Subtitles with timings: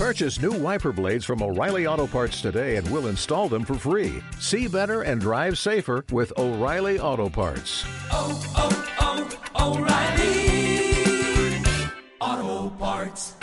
[0.00, 4.22] Purchase new wiper blades from O'Reilly Auto Parts today and we'll install them for free.
[4.38, 7.84] See better and drive safer with O'Reilly Auto Parts.
[8.10, 8.72] oh, oh,
[9.60, 10.40] O'Reilly
[12.18, 13.36] Auto Parts.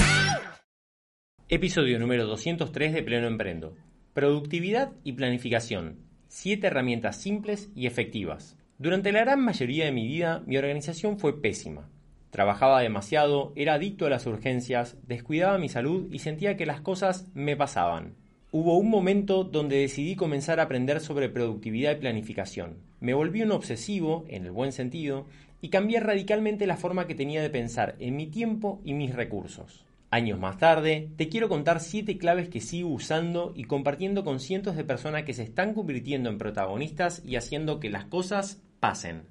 [1.47, 3.76] Episodio número 203 de Pleno Emprendo.
[4.15, 5.99] Productividad y planificación.
[6.28, 8.58] Siete herramientas simples y efectivas.
[8.79, 11.87] Durante la gran mayoría de mi vida, mi organización fue pésima.
[12.29, 17.26] Trabajaba demasiado, era adicto a las urgencias, descuidaba mi salud y sentía que las cosas
[17.34, 18.16] me pasaban.
[18.52, 22.77] Hubo un momento donde decidí comenzar a aprender sobre productividad y planificación.
[22.99, 25.26] Me volví un obsesivo, en el buen sentido,
[25.62, 29.85] y cambié radicalmente la forma que tenía de pensar en mi tiempo y mis recursos.
[30.09, 34.77] Años más tarde, te quiero contar 7 claves que sigo usando y compartiendo con cientos
[34.77, 39.27] de personas que se están convirtiendo en protagonistas y haciendo que las cosas pasen.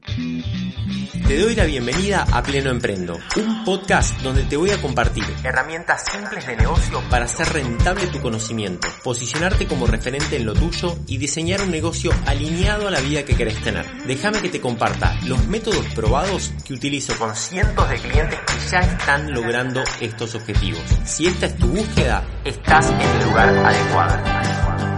[1.26, 6.04] Te doy la bienvenida a Pleno Emprendo, un podcast donde te voy a compartir herramientas
[6.10, 11.18] simples de negocio para hacer rentable tu conocimiento, posicionarte como referente en lo tuyo y
[11.18, 13.86] diseñar un negocio alineado a la vida que querés tener.
[14.06, 18.80] Déjame que te comparta los métodos probados que utilizo con cientos de clientes que ya
[18.80, 20.82] están logrando estos objetivos.
[21.04, 24.95] Si esta es tu búsqueda, estás en el lugar adecuado.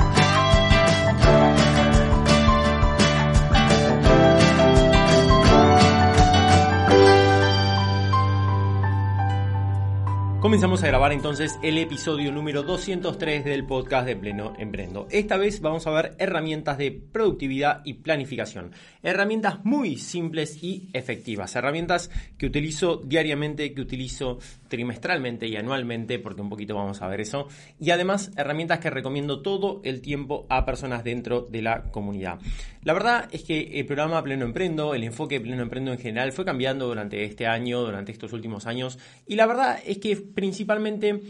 [10.40, 15.08] Comenzamos a grabar entonces el episodio número 203 del podcast de Pleno Emprendo.
[15.10, 18.70] Esta vez vamos a ver herramientas de productividad y planificación.
[19.02, 21.56] Herramientas muy simples y efectivas.
[21.56, 22.08] Herramientas
[22.38, 27.48] que utilizo diariamente, que utilizo trimestralmente y anualmente, porque un poquito vamos a ver eso.
[27.80, 32.38] Y además herramientas que recomiendo todo el tiempo a personas dentro de la comunidad.
[32.84, 36.30] La verdad es que el programa Pleno Emprendo, el enfoque de Pleno Emprendo en general
[36.30, 38.98] fue cambiando durante este año, durante estos últimos años.
[39.26, 41.20] Y la verdad es que principalmente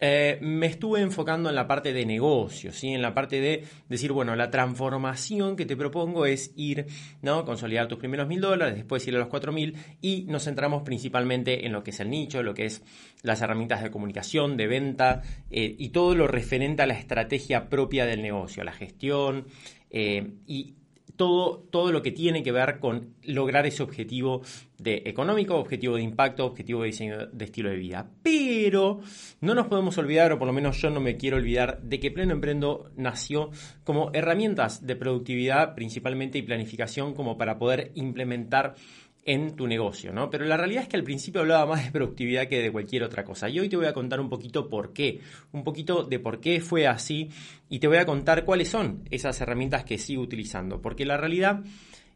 [0.00, 2.90] eh, me estuve enfocando en la parte de negocio, ¿sí?
[2.90, 6.86] en la parte de decir, bueno, la transformación que te propongo es ir,
[7.20, 7.44] ¿no?
[7.44, 11.66] consolidar tus primeros mil dólares, después ir a los cuatro mil y nos centramos principalmente
[11.66, 12.82] en lo que es el nicho, lo que es
[13.22, 18.06] las herramientas de comunicación, de venta eh, y todo lo referente a la estrategia propia
[18.06, 19.46] del negocio, a la gestión
[19.90, 20.74] eh, y
[21.18, 24.40] todo, todo lo que tiene que ver con lograr ese objetivo
[24.78, 28.08] de económico, objetivo de impacto, objetivo de diseño de estilo de vida.
[28.22, 29.00] Pero
[29.40, 32.12] no nos podemos olvidar, o por lo menos yo no me quiero olvidar, de que
[32.12, 33.50] Pleno Emprendo nació
[33.84, 38.76] como herramientas de productividad principalmente y planificación como para poder implementar
[39.28, 40.30] en tu negocio, ¿no?
[40.30, 43.24] Pero la realidad es que al principio hablaba más de productividad que de cualquier otra
[43.24, 43.50] cosa.
[43.50, 45.20] Y hoy te voy a contar un poquito por qué,
[45.52, 47.28] un poquito de por qué fue así
[47.68, 50.80] y te voy a contar cuáles son esas herramientas que sigo utilizando.
[50.80, 51.62] Porque la realidad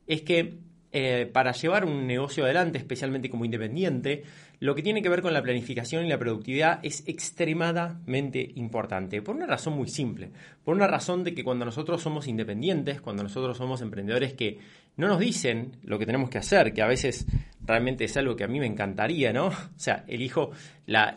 [0.06, 0.56] es que
[0.90, 4.24] eh, para llevar un negocio adelante, especialmente como independiente,
[4.60, 9.20] lo que tiene que ver con la planificación y la productividad es extremadamente importante.
[9.20, 10.30] Por una razón muy simple.
[10.64, 14.58] Por una razón de que cuando nosotros somos independientes, cuando nosotros somos emprendedores que
[14.96, 17.26] no nos dicen lo que tenemos que hacer, que a veces
[17.64, 19.46] realmente es algo que a mí me encantaría, ¿no?
[19.76, 20.50] O sea, elijo,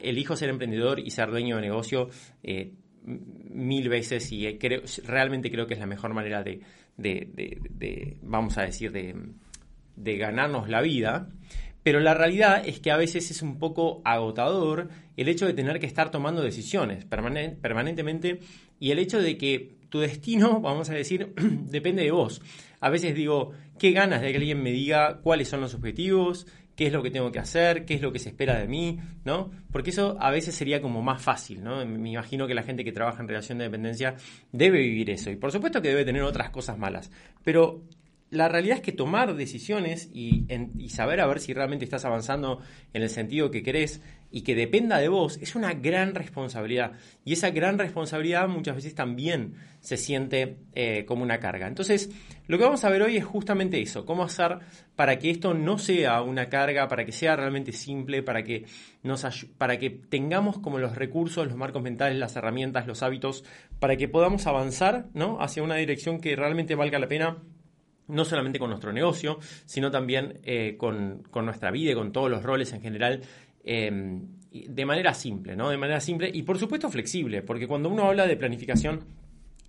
[0.01, 2.09] elijo ser emprendedor y ser dueño de negocio.
[2.43, 2.73] Eh,
[3.05, 8.91] mil veces y creo, realmente creo que es la mejor manera de, vamos a decir,
[8.91, 9.15] de,
[9.95, 11.29] de ganarnos la vida,
[11.83, 15.79] pero la realidad es que a veces es un poco agotador el hecho de tener
[15.79, 18.39] que estar tomando decisiones permanentemente
[18.79, 22.41] y el hecho de que tu destino, vamos a decir, depende de vos.
[22.79, 26.87] A veces digo, qué ganas de que alguien me diga cuáles son los objetivos, qué
[26.87, 29.51] es lo que tengo que hacer, qué es lo que se espera de mí, ¿no?
[29.71, 31.85] Porque eso a veces sería como más fácil, ¿no?
[31.85, 34.15] Me imagino que la gente que trabaja en relación de dependencia
[34.51, 37.11] debe vivir eso y por supuesto que debe tener otras cosas malas,
[37.43, 37.81] pero
[38.31, 40.45] la realidad es que tomar decisiones y,
[40.89, 42.59] saber a ver si realmente estás avanzando
[42.93, 46.93] en el sentido que querés y que dependa de vos es una gran responsabilidad.
[47.23, 51.67] Y esa gran responsabilidad muchas veces también se siente eh, como una carga.
[51.67, 52.09] Entonces,
[52.47, 54.59] lo que vamos a ver hoy es justamente eso, cómo hacer
[54.95, 58.65] para que esto no sea una carga, para que sea realmente simple, para que,
[59.03, 59.25] nos
[59.57, 63.43] para que tengamos como los recursos, los marcos mentales, las herramientas, los hábitos,
[63.79, 65.41] para que podamos avanzar ¿no?
[65.41, 67.37] hacia una dirección que realmente valga la pena
[68.07, 72.43] no solamente con nuestro negocio, sino también eh, con, nuestra vida y con todos los
[72.43, 73.21] roles en general,
[73.65, 74.21] em,
[74.51, 75.69] de manera simple, ¿no?
[75.69, 79.03] De manera simple y por supuesto flexible, porque cuando uno habla de planificación,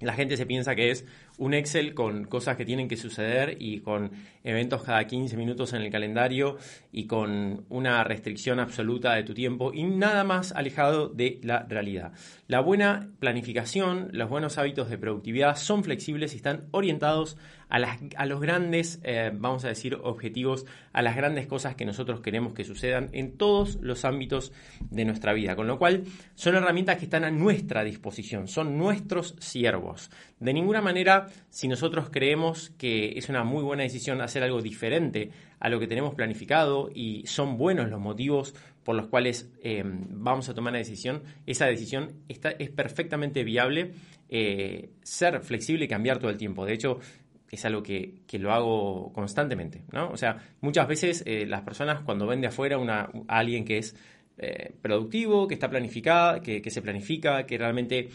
[0.01, 1.05] la gente se piensa que es
[1.39, 4.11] un Excel con cosas que tienen que suceder y con
[4.45, 6.57] eventos cada 15 minutos en el calendario
[6.93, 12.13] y con una restricción absoluta de tu tiempo y nada más alejado de la realidad.
[12.47, 17.37] La buena planificación, los buenos hábitos de productividad son flexibles y están orientados
[17.69, 21.85] a, las, a los grandes, eh, vamos a decir, objetivos, a las grandes cosas que
[21.85, 24.53] nosotros queremos que sucedan en todos los ámbitos
[24.91, 25.57] de nuestra vida.
[25.57, 26.05] Con lo cual,
[26.35, 30.11] son herramientas que están a nuestra disposición, son nuestros siervos.
[30.39, 35.31] De ninguna manera, si nosotros creemos que es una muy buena decisión hacer algo diferente
[35.61, 38.55] a lo que tenemos planificado y son buenos los motivos
[38.87, 43.91] por los cuales eh, vamos a tomar una decisión, esa decisión está, es perfectamente viable
[44.29, 46.65] eh, ser flexible y cambiar todo el tiempo.
[46.65, 47.01] De hecho,
[47.51, 50.11] es algo que, lo hago constantemente, ¿no?
[50.11, 53.79] O sea, muchas veces eh, las personas cuando ven de afuera una, a alguien que
[53.79, 53.97] es
[54.83, 58.11] productivo, que está planificada, que, que, se planifica, que realmente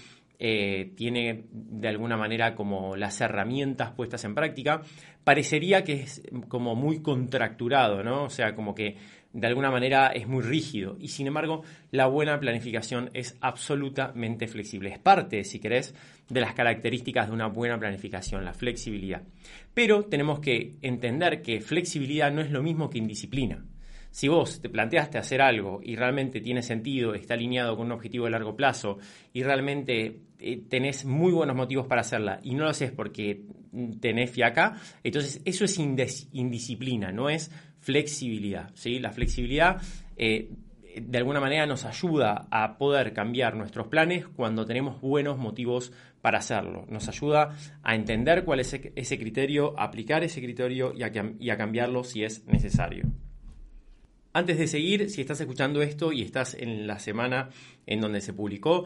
[0.96, 4.82] tiene de alguna manera como las herramientas puestas en práctica,
[5.24, 8.24] parecería que es como muy contracturado, ¿no?
[8.24, 8.98] O sea, como que
[9.34, 14.90] de alguna manera es muy rígido y sin embargo la buena planificación es absolutamente flexible.
[14.90, 15.96] Es parte, si querés,
[16.30, 19.24] de las características de una buena planificación, la flexibilidad.
[19.74, 23.64] Pero tenemos que entender que flexibilidad no es lo mismo que indisciplina.
[24.12, 28.26] Si vos te planteaste hacer algo y realmente tiene sentido, está alineado con un objetivo
[28.26, 28.98] de largo plazo
[29.32, 30.20] y realmente eh,
[30.70, 33.46] tenés muy buenos motivos para hacerla y no lo haces porque
[34.00, 38.72] tenés fiaca, entonces eso es indisciplina, no es flexibilidad.
[38.74, 39.00] ¿sí?
[39.00, 39.82] La flexibilidad
[40.18, 40.50] eh,
[40.96, 45.92] de alguna manera nos ayuda a poder cambiar nuestros planes cuando tenemos buenos motivos
[46.22, 46.86] para hacerlo.
[46.90, 52.04] Nos ayuda a entender cuál es ese criterio, a aplicar ese criterio y a cambiarlo
[52.04, 53.06] si es necesario.
[54.34, 57.50] Antes de seguir, si estás escuchando esto y estás en la semana
[57.86, 58.86] en donde se publicó,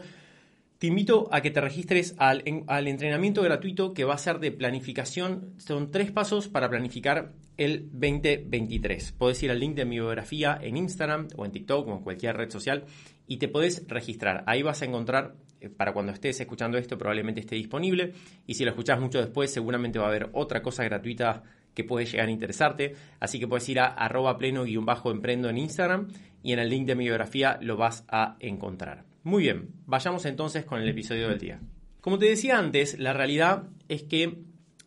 [0.78, 5.54] te invito a que te registres al, entrenamiento gratuito que va a ser de planificación.
[5.56, 9.12] Son tres pasos para planificar el 2023.
[9.12, 12.36] Puedes ir al link de mi biografía en Instagram o en TikTok o en cualquier
[12.36, 12.84] red social
[13.26, 14.44] y te puedes registrar.
[14.46, 18.12] Ahí vas a encontrar, eh, para cuando estés escuchando esto, probablemente esté disponible.
[18.46, 21.42] Y si lo escuchas mucho después, seguramente va a haber otra cosa gratuita
[21.72, 22.96] que puede llegar a interesarte.
[23.18, 26.08] Así que puedes ir a arroba pleno-emprendo en Instagram
[26.42, 29.15] y en el link de mi biografía lo vas a encontrar.
[29.26, 31.58] Muy bien, vayamos entonces con el episodio del día.
[32.00, 34.38] Como te decía antes, la realidad es que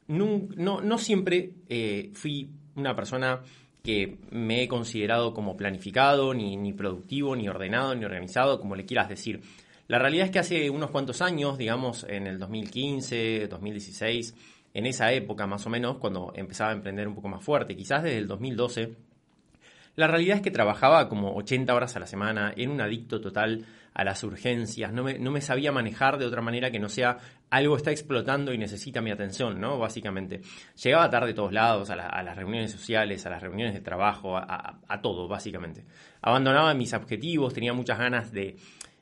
[0.07, 3.41] no, siempre eh, fui una persona
[3.83, 8.85] que me he considerado como planificado, ni, ni, productivo, ni ordenado, ni organizado, como le
[8.85, 9.41] quieras decir.
[9.89, 14.35] La realidad es que hace unos cuantos años, digamos en el 2015, 2016,
[14.73, 18.03] en esa época más o menos, cuando empezaba a emprender un poco más fuerte, quizás
[18.03, 18.95] desde el 2012,
[19.97, 23.65] la realidad es que trabajaba como 80 horas a la semana, era un adicto total
[23.93, 27.17] a las urgencias, no me, sabía manejar de otra manera que no sea
[27.49, 29.79] algo está explotando y necesita mi atención, ¿no?
[29.79, 30.41] Básicamente.
[30.83, 35.01] Llegaba tarde a todos lados, a, las reuniones sociales, a las reuniones de trabajo, a,
[35.01, 35.83] todo, básicamente.
[36.21, 38.55] Abandonaba mis objetivos, tenía muchas ganas de,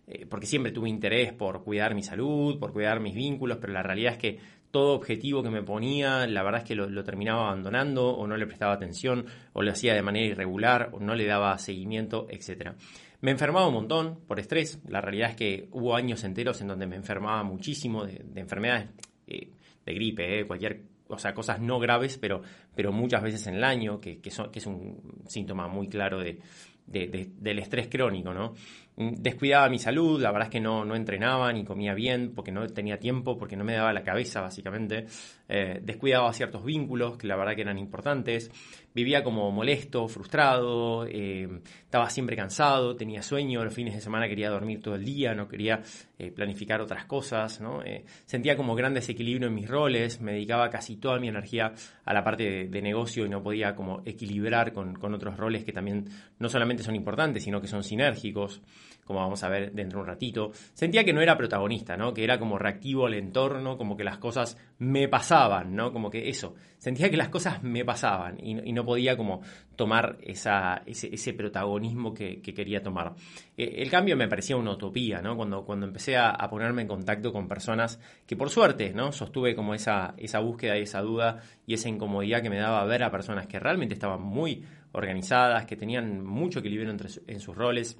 [0.08, 3.84] eh, porque siempre tuve interés por cuidar mi salud, por cuidar mis vínculos, pero la
[3.84, 4.40] realidad es que
[4.72, 8.46] todo objetivo que me ponía, la verdad es que lo, terminaba abandonando o no le
[8.46, 12.74] prestaba atención o lo hacía de manera irregular o no le daba seguimiento, etc.
[13.22, 14.80] Me enfermaba un montón por estrés.
[14.88, 18.90] La realidad es que hubo años enteros en donde me enfermaba muchísimo de, enfermedades,
[19.26, 19.52] eh,
[19.86, 22.42] de gripe, eh, cualquier o sea, cosas no graves, pero,
[22.76, 26.40] pero muchas veces en el año, que, que, que es un síntoma muy claro de,
[26.86, 28.54] del estrés crónico, ¿no?
[29.00, 32.52] Mm, descuidaba mi salud, la verdad es que no, no entrenaba ni comía bien porque
[32.52, 35.06] no tenía tiempo, porque no me daba la cabeza básicamente.
[35.48, 38.50] Eh, descuidaba ciertos vínculos que la verdad que eran importantes.
[38.96, 41.48] Vivía como molesto, frustrado, eh,
[41.84, 45.48] estaba siempre cansado, tenía sueño, los fines de semana quería dormir todo el día, no
[45.48, 45.84] quería
[46.18, 47.84] eh, planificar otras cosas, ¿no?
[48.26, 51.74] sentía como gran desequilibrio en mis roles, me dedicaba casi toda mi energía
[52.04, 55.74] a la parte de, negocio y no podía como equilibrar con, con otros roles que
[55.74, 56.06] también
[56.40, 58.64] no solamente son importantes, sino que son sinérgicos
[59.06, 62.14] como vamos a ver dentro de un ratito, sentía que no era protagonista, ¿no?
[62.14, 65.94] Que era como reactivo al entorno, como que las cosas me pasaban, ¿no?
[65.94, 69.42] Como que eso, sentía que las cosas me pasaban y, no podía como
[69.76, 73.16] tomar esa, ese, protagonismo que, quería tomar.
[73.58, 75.36] Eh, el cambio me parecía una utopía, ¿no?
[75.36, 79.12] Cuando, cuando empecé a, ponerme en contacto con personas que por suerte, ¿no?
[79.12, 83.04] Sostuve como esa, esa búsqueda y esa duda y esa incomodidad que me daba ver
[83.04, 88.00] a personas que realmente estaban muy organizadas, que tenían mucho equilibrio entre, en sus roles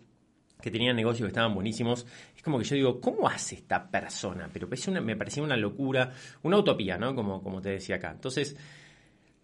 [0.62, 2.06] que tenían negocios que estaban buenísimos.
[2.36, 4.50] Es como que yo digo, ¿cómo hace esta persona?
[4.52, 4.68] Pero
[5.02, 6.12] me parecía una locura,
[6.44, 7.16] una utopía, ¿no?
[7.16, 8.12] Como, como te decía acá.
[8.12, 8.56] Entonces,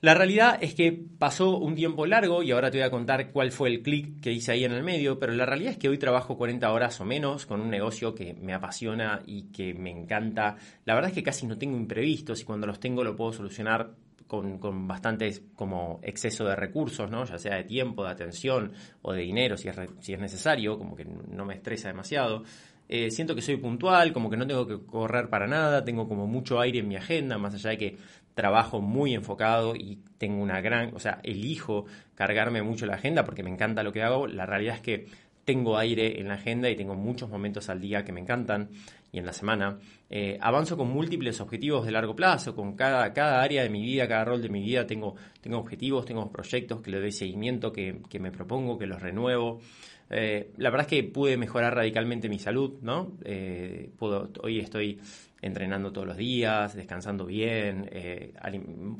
[0.03, 3.53] la realidad es que pasó un tiempo largo y ahora te voy a contar cuál
[3.53, 5.97] fue el clic que hice ahí en el medio, pero la realidad es que hoy
[5.97, 10.57] trabajo 40 horas o menos con un negocio que me apasiona y que me encanta.
[10.83, 13.95] La verdad es que casi no tengo imprevistos y cuando los tengo lo puedo solucionar
[14.41, 17.25] con, bastante como exceso de recursos, ¿no?
[17.25, 18.71] ya sea de tiempo, de atención
[19.01, 22.43] o de dinero si es, si es necesario, como que no me estresa demasiado.
[22.89, 26.27] eh, siento que soy puntual, como que no tengo que correr para nada, tengo como
[26.27, 27.97] mucho aire en mi agenda, más allá de que
[28.33, 31.85] trabajo muy enfocado y tengo una gran, o sea, elijo
[32.15, 35.05] cargarme mucho la agenda porque me encanta lo que hago, la realidad es que
[35.45, 38.69] tengo aire en la agenda y tengo muchos momentos al día que me encantan
[39.13, 39.79] y en la semana.
[40.09, 44.07] Eh, avanzo con múltiples objetivos de largo plazo, con cada, cada área de mi vida,
[44.07, 48.01] cada rol de mi vida, tengo, tengo objetivos, tengo proyectos que le doy seguimiento, que,
[48.09, 49.61] que me propongo, que los renuevo.
[50.09, 53.13] Eh, la verdad es que pude mejorar radicalmente mi salud, ¿no?
[53.23, 54.99] Eh, puedo, hoy estoy
[55.41, 57.89] entrenando todos los días, descansando bien,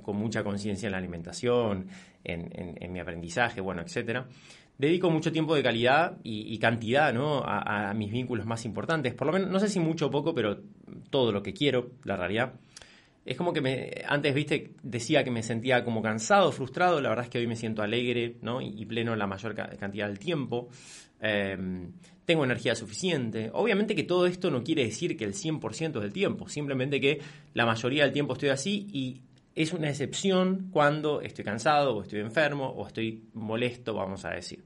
[0.01, 1.87] con mucha conciencia en la alimentación,
[2.23, 4.27] en, en, mi aprendizaje, bueno, etcétera
[4.77, 7.13] dedico mucho tiempo de calidad y, cantidad.
[7.45, 9.13] A, mis vínculos más importantes.
[9.13, 10.59] Por lo menos, no sé si mucho o poco, pero
[11.09, 12.53] todo lo que quiero, la realidad.
[13.25, 16.99] Es como que me, antes, viste, decía que me sentía como cansado, frustrado.
[16.99, 18.59] La verdad es que hoy me siento alegre ¿no?
[18.61, 20.69] y, pleno la mayor cantidad del tiempo.
[21.21, 21.93] Em,
[22.25, 23.49] tengo energía suficiente.
[23.53, 27.21] Obviamente que todo esto no quiere decir que el 100% del tiempo, simplemente que
[27.53, 29.21] la mayoría del tiempo estoy así y
[29.55, 34.63] es una excepción cuando estoy cansado o estoy enfermo o estoy molesto, vamos a decir.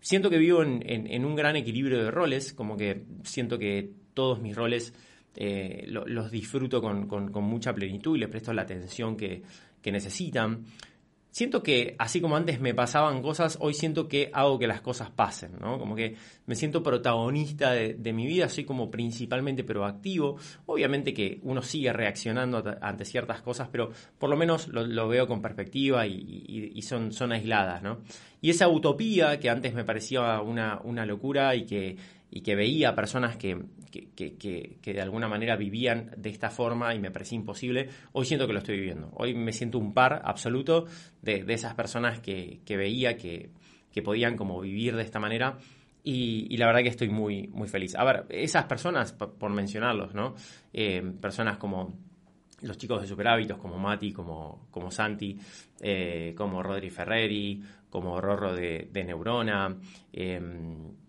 [0.00, 4.54] Siento que vivo en, un gran equilibrio de roles, como que siento que todos mis
[4.54, 4.94] roles
[5.34, 9.42] eh, los disfruto con, mucha plenitud y les presto la atención que,
[9.82, 10.64] que necesitan
[11.36, 15.10] siento que así como antes me pasaban cosas, hoy siento que hago que las cosas
[15.10, 15.78] pasen, ¿no?
[15.78, 16.16] Como que
[16.46, 20.38] me siento protagonista de, mi vida, soy como principalmente proactivo.
[20.64, 25.42] Obviamente que uno sigue reaccionando ante ciertas cosas, pero por lo menos lo, veo con
[25.42, 27.98] perspectiva y, son, son aisladas, ¿no?
[28.40, 31.98] Y esa utopía que antes me parecía una, una locura y que
[32.30, 33.56] y que veía personas que,
[33.90, 38.52] que, de alguna manera vivían de esta forma y me parecía imposible, hoy siento que
[38.52, 39.10] lo estoy viviendo.
[39.14, 40.86] Hoy me siento un par absoluto
[41.22, 43.50] de, esas personas que, veía que,
[44.04, 45.58] podían como vivir de esta manera
[46.02, 47.94] y, la verdad que estoy muy, muy feliz.
[47.96, 50.34] A ver, esas personas, por mencionarlos, ¿no?
[50.72, 51.94] Eh, personas como
[52.62, 55.38] los chicos de Superhábitos, como Mati, como, como Santi,
[55.80, 59.76] eh, como Rodri Ferreri, como Rorro de, Neurona,
[60.12, 60.40] eh,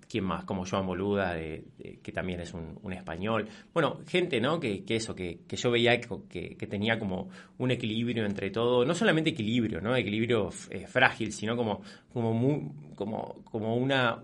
[0.10, 0.46] ¿Quién más?
[0.46, 3.48] Como Joan Boluda, que también es un, español.
[3.74, 4.60] Bueno, gente, ¿no?
[4.60, 8.86] Que, eso, que, yo veía que, tenía como un equilibrio entre todo.
[8.86, 9.96] No solamente equilibrio, ¿no?
[9.96, 11.82] Equilibrio eh, frágil, sino como,
[12.14, 14.24] como, como, como una,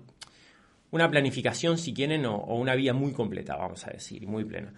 [0.92, 4.74] una planificación, si quieren, o, o, una vida muy completa, vamos a decir, muy plena.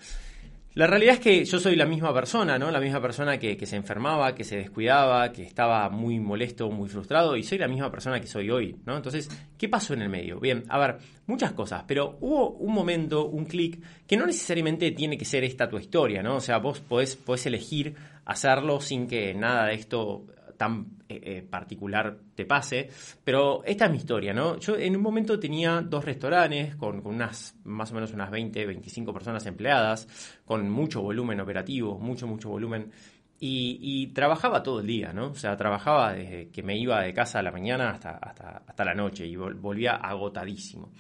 [0.76, 2.70] La realidad es que yo soy la misma persona, ¿no?
[2.70, 7.38] La misma persona que, se enfermaba, que se descuidaba, que estaba muy molesto, muy frustrado,
[7.38, 8.98] y soy la misma persona que soy hoy, ¿no?
[8.98, 10.38] Entonces, ¿qué pasó en el medio?
[10.42, 15.18] Bien, a ver, muchas cosas, pero hubo un momento, un clic, que no necesariamente tiene
[15.18, 16.36] que ser esta tu historia, ¿no?
[16.36, 20.26] O sea, vos podés, podés elegir hacerlo sin que nada de esto
[20.58, 22.90] tan eh, eh, particular te pase,
[23.24, 24.58] pero esta es mi historia, ¿no?
[24.60, 29.14] Yo en un momento tenía dos restaurantes con, unas, más o menos unas 20, 25
[29.14, 30.08] personas empleadas,
[30.46, 32.92] con mucho volumen operativo, mucho, mucho volumen,
[33.40, 35.28] y, trabajaba todo el día, ¿no?
[35.28, 38.86] O sea, trabajaba desde que me iba de casa a la mañana hasta, hasta, hasta
[38.86, 40.92] la noche y volvía agotadísimo.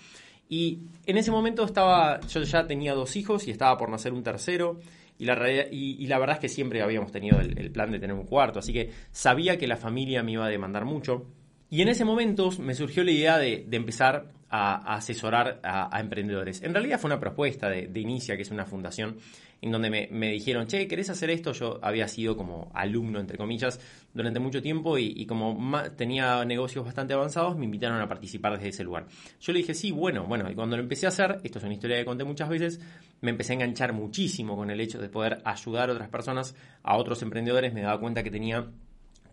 [0.47, 4.21] Y en ese momento estaba, yo ya tenía dos hijos y estaba por nacer un
[4.21, 4.79] tercero,
[5.17, 8.25] y la, y, la verdad es que siempre habíamos tenido el, plan de tener un
[8.25, 11.25] cuarto, así que sabía que la familia me iba a demandar mucho.
[11.69, 16.61] Y en ese momento me surgió la idea de, empezar a, asesorar a, emprendedores.
[16.61, 19.17] En realidad fue una propuesta de, de Inicia, que es una fundación
[19.65, 21.51] en donde me, dijeron, che, ¿querés hacer esto?
[21.51, 23.79] Yo había sido como alumno, entre comillas,
[24.13, 25.57] durante mucho tiempo y, como
[25.97, 29.07] tenía negocios bastante avanzados, me invitaron a participar desde ese lugar.
[29.41, 31.73] Yo le dije, sí, bueno, bueno, y cuando lo empecé a hacer, esto es una
[31.73, 32.79] historia que conté muchas veces,
[33.21, 36.95] me empecé a enganchar muchísimo con el hecho de poder ayudar a otras personas, a
[36.97, 38.67] otros emprendedores, me daba cuenta que tenía,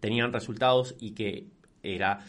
[0.01, 1.49] tenían resultados y que
[1.83, 2.25] era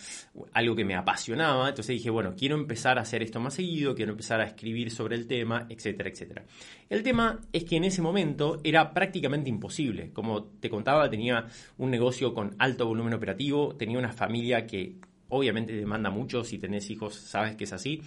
[0.54, 4.12] algo que me apasionaba, entonces dije, bueno, quiero empezar a hacer esto más seguido, quiero
[4.12, 6.44] empezar a escribir sobre el tema, etcétera, etcétera.
[6.90, 10.12] El tema es que en ese momento era prácticamente imposible.
[10.12, 11.46] Como te contaba, tenía
[11.78, 14.96] un negocio con alto volumen operativo, tenía una familia que
[15.30, 18.02] obviamente demanda mucho, si tenés hijos sabes que es así.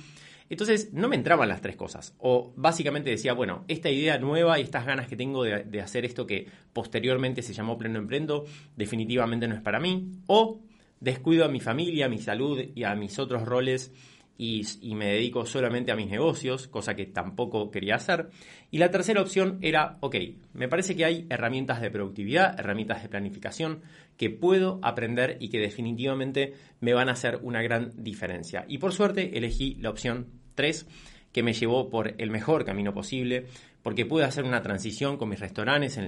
[0.48, 2.14] Entonces no me entraban las tres cosas.
[2.18, 6.26] O básicamente decía, bueno, esta idea nueva y estas ganas que tengo de, hacer esto
[6.26, 8.44] que posteriormente se llamó Pleno Emprendo,
[8.76, 10.20] definitivamente no es para mí.
[10.26, 10.60] O
[11.00, 13.92] descuido a mi familia, a mi salud y a mis otros roles
[14.38, 18.28] y, me dedico solamente a mis negocios, cosa que tampoco quería hacer.
[18.70, 20.16] Y la tercera opción era, ok,
[20.52, 23.82] me parece que hay herramientas de productividad, herramientas de planificación
[24.16, 28.64] que puedo aprender y que definitivamente me van a hacer una gran diferencia.
[28.68, 30.86] Y por suerte elegí la opción 3
[31.32, 33.46] que me llevó por el mejor camino posible,
[33.82, 36.00] porque pude hacer una transición con mis restaurantes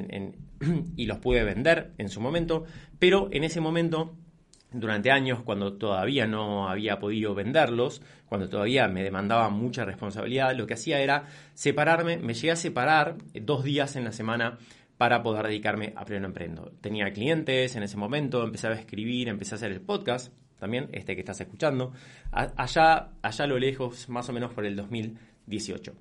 [0.97, 2.65] y los pude vender en su momento,
[2.99, 4.17] pero en ese momento
[4.71, 10.67] durante años cuando todavía no había podido venderlos, cuando todavía me demandaba mucha responsabilidad, lo
[10.67, 14.59] que hacía era separarme, me llegué a separar dos días en la semana
[14.99, 16.73] para poder dedicarme a pleno emprendo.
[16.81, 21.15] Tenía clientes en ese momento, empecé a escribir, empecé a hacer el podcast, también este
[21.15, 21.93] que estás escuchando,
[22.33, 25.95] allá, allá a lo lejos, más o menos por el 2018.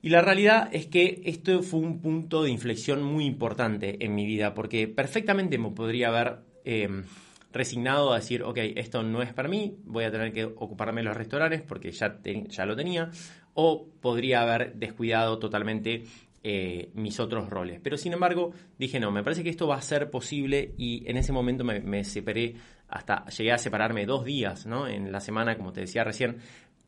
[0.00, 4.26] Y la realidad es que esto fue un punto de inflexión muy importante en mi
[4.26, 7.04] vida, porque perfectamente me podría haber em,
[7.52, 11.06] resignado a decir, ok, esto no es para mí, voy a tener que ocuparme de
[11.06, 13.10] los restaurantes porque ya, ya lo tenía,
[13.54, 16.04] o podría haber descuidado totalmente
[16.44, 17.80] eh, mis otros roles.
[17.82, 21.16] Pero sin embargo, dije, no, me parece que esto va a ser posible y en
[21.16, 22.54] ese momento me, separé,
[22.88, 24.86] hasta llegué a separarme dos días ¿no?
[24.86, 26.38] en la semana, como te decía recién,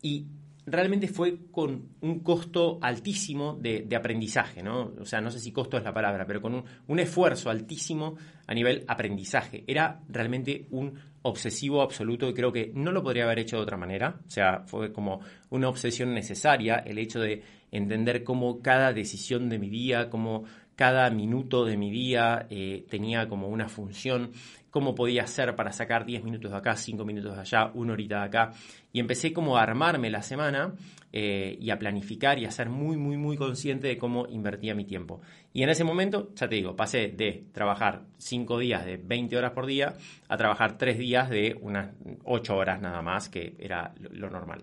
[0.03, 0.27] y
[0.67, 4.93] realmente fue con un costo altísimo de, aprendizaje, ¿no?
[5.01, 8.55] O sea, no sé si costo es la palabra, pero con un, esfuerzo altísimo a
[8.55, 9.65] nivel aprendizaje.
[9.67, 13.77] Era realmente un obsesivo absoluto y creo que no lo podría haber hecho de otra
[13.77, 14.21] manera.
[14.27, 19.59] O sea, fue como una obsesión necesaria el hecho de entender cómo cada decisión de
[19.59, 20.45] mi día, cómo
[20.81, 24.31] cada minuto de mi día eh, tenía como una función,
[24.71, 28.21] cómo podía hacer para sacar 10 minutos de acá, 5 minutos de allá, una horita
[28.21, 28.53] de acá.
[28.91, 30.73] Y empecé como a armarme la semana
[31.13, 34.87] eh, y a planificar y a ser muy, muy, muy consciente de cómo invertía mi
[34.87, 35.21] tiempo.
[35.53, 39.53] Y en ese momento, ya te digo, pasé de trabajar 5 días de 20 horas
[39.53, 39.93] por día
[40.29, 41.91] a trabajar 3 días de unas
[42.25, 44.63] 8 horas nada más, que era lo normal.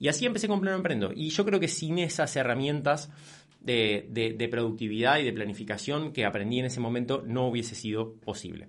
[0.00, 1.10] Y así empecé con Pleno Emprendo.
[1.14, 3.10] Y yo creo que sin esas herramientas
[3.60, 8.68] de, productividad y de planificación que aprendí en ese momento no hubiese sido posible.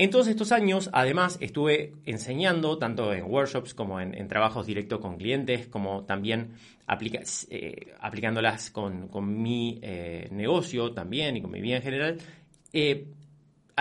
[0.00, 5.16] En todos estos años, además, estuve enseñando tanto en workshops como en, trabajos directos con
[5.16, 6.52] clientes, como también
[7.50, 9.10] eh, aplicándolas con,
[9.42, 12.18] mi eh, negocio también y con mi vida en general.
[12.72, 13.08] Eh,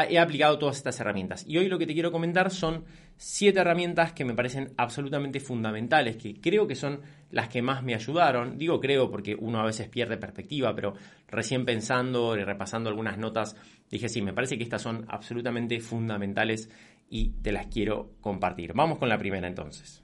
[0.06, 1.46] he aplicado todas estas herramientas.
[1.48, 2.86] Y hoy lo que te quiero comentar son
[3.16, 7.02] siete herramientas que me parecen absolutamente fundamentales, que creo que son
[7.32, 8.58] las que más me ayudaron.
[8.58, 10.94] Digo creo porque uno a veces pierde perspectiva, pero
[11.28, 13.56] recién pensando y repasando algunas notas,
[13.90, 16.70] dije sí, me parece que estas son absolutamente fundamentales
[17.10, 18.74] y te las quiero compartir.
[18.74, 20.04] Vamos con la primera entonces.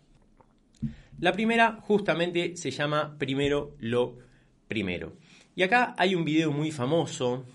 [1.20, 4.18] La primera justamente se llama Primero lo
[4.68, 5.14] Primero.
[5.56, 7.46] Y acá hay un video muy famoso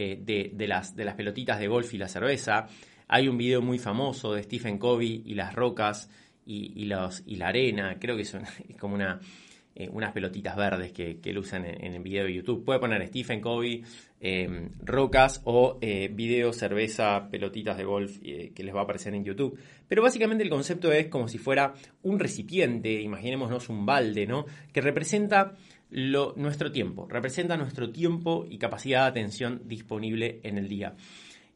[0.00, 0.16] eh,
[0.54, 2.68] de, las, de las pelotitas de golf y la cerveza
[3.08, 6.08] hay un video muy famoso de Stephen Covey y las rocas
[6.46, 8.44] y, los, y la arena, creo que son
[8.78, 12.64] como eh, unas pelotitas verdes que, que él en, el video de YouTube.
[12.64, 13.82] Puede poner Stephen Covey,
[14.20, 19.24] em, rocas o eh, video, cerveza, pelotitas de golf que les va a aparecer en
[19.24, 19.58] YouTube.
[19.88, 24.46] Pero básicamente el concepto es como si fuera un recipiente, imaginémonos un balde, ¿no?
[24.72, 25.56] Que representa
[25.90, 30.94] lo, nuestro tiempo, representa nuestro tiempo y capacidad de atención disponible en el día.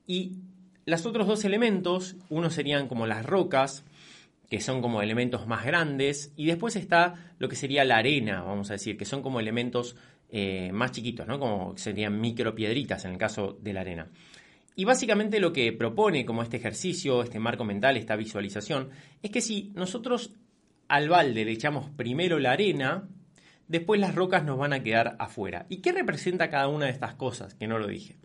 [0.06, 0.32] Y
[0.84, 3.84] los otros dos elementos, uno serían como las rocas,
[4.48, 8.70] que son como elementos más grandes, y después está lo que sería la arena, vamos
[8.70, 9.96] a decir, que son como elementos
[10.30, 11.38] eh, más chiquitos, ¿no?
[11.38, 14.10] Como serían micropiedritas en el caso de la arena.
[14.74, 18.90] Y básicamente lo que propone como este ejercicio, este marco mental, esta visualización,
[19.22, 20.32] es que si nosotros
[20.88, 23.08] al balde le echamos primero la arena,
[23.68, 25.66] después las rocas nos van a quedar afuera.
[25.68, 27.54] ¿Y qué representa cada una de estas cosas?
[27.54, 28.16] Que no lo dije.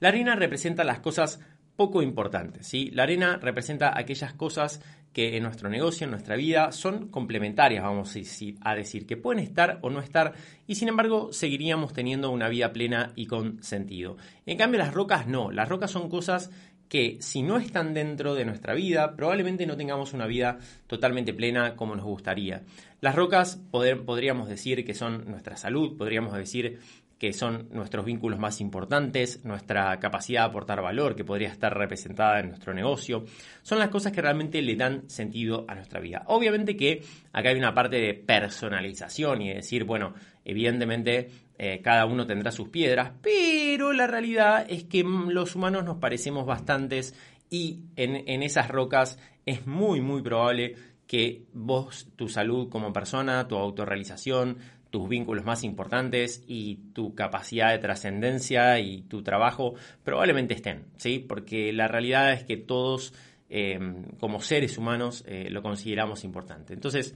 [0.00, 1.40] La arena representa las cosas
[1.76, 2.90] poco importantes, ¿sí?
[2.92, 4.80] La arena representa aquellas cosas
[5.12, 8.14] que en nuestro negocio, en nuestra vida, son complementarias, vamos
[8.60, 10.34] a decir, que pueden estar o no estar,
[10.66, 14.16] y sin embargo seguiríamos teniendo una vida plena y con sentido.
[14.44, 16.50] En cambio, las rocas no, las rocas son cosas
[16.88, 21.76] que si no están dentro de nuestra vida, probablemente no tengamos una vida totalmente plena
[21.76, 22.62] como nos gustaría.
[23.00, 26.78] Las rocas podríamos decir que son nuestra salud, podríamos decir
[27.18, 32.38] que son nuestros vínculos más importantes, nuestra capacidad de aportar valor, que podría estar representada
[32.40, 33.24] en nuestro negocio,
[33.62, 36.22] son las cosas que realmente le dan sentido a nuestra vida.
[36.26, 41.28] Obviamente que acá hay una parte de personalización y de decir, bueno, evidentemente
[41.60, 46.46] eh, cada uno tendrá sus piedras, pero la realidad es que los humanos nos parecemos
[46.46, 47.16] bastantes
[47.50, 50.76] y en, esas rocas es muy, muy probable
[51.08, 54.58] que vos, tu salud como persona, tu autorrealización,
[54.90, 61.18] tus vínculos más importantes y tu capacidad de trascendencia y tu trabajo probablemente estén, ¿sí?
[61.18, 63.14] Porque la realidad es que todos
[63.48, 66.72] em, como seres humanos eh, lo consideramos importante.
[66.72, 67.14] Entonces,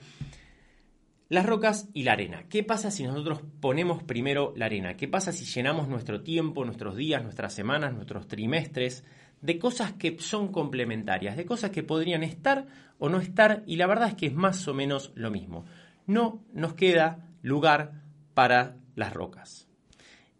[1.32, 2.44] las rocas y la arena.
[2.50, 4.98] ¿Qué pasa si nosotros ponemos primero la arena?
[4.98, 9.02] ¿Qué pasa si llenamos nuestro tiempo, nuestros días, nuestras semanas, nuestros trimestres
[9.40, 12.66] de cosas que son complementarias, de cosas que podrían estar
[12.98, 15.64] o no estar y la verdad es que es más o menos lo mismo?
[16.06, 18.02] No nos queda lugar
[18.34, 19.70] para las rocas.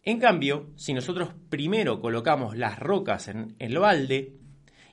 [0.03, 4.35] En cambio, si nosotros primero colocamos las rocas en el balde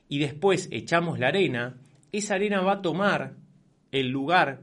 [0.08, 1.76] y después echamos la arena,
[2.10, 3.34] esa arena va a tomar
[3.92, 4.62] el lugar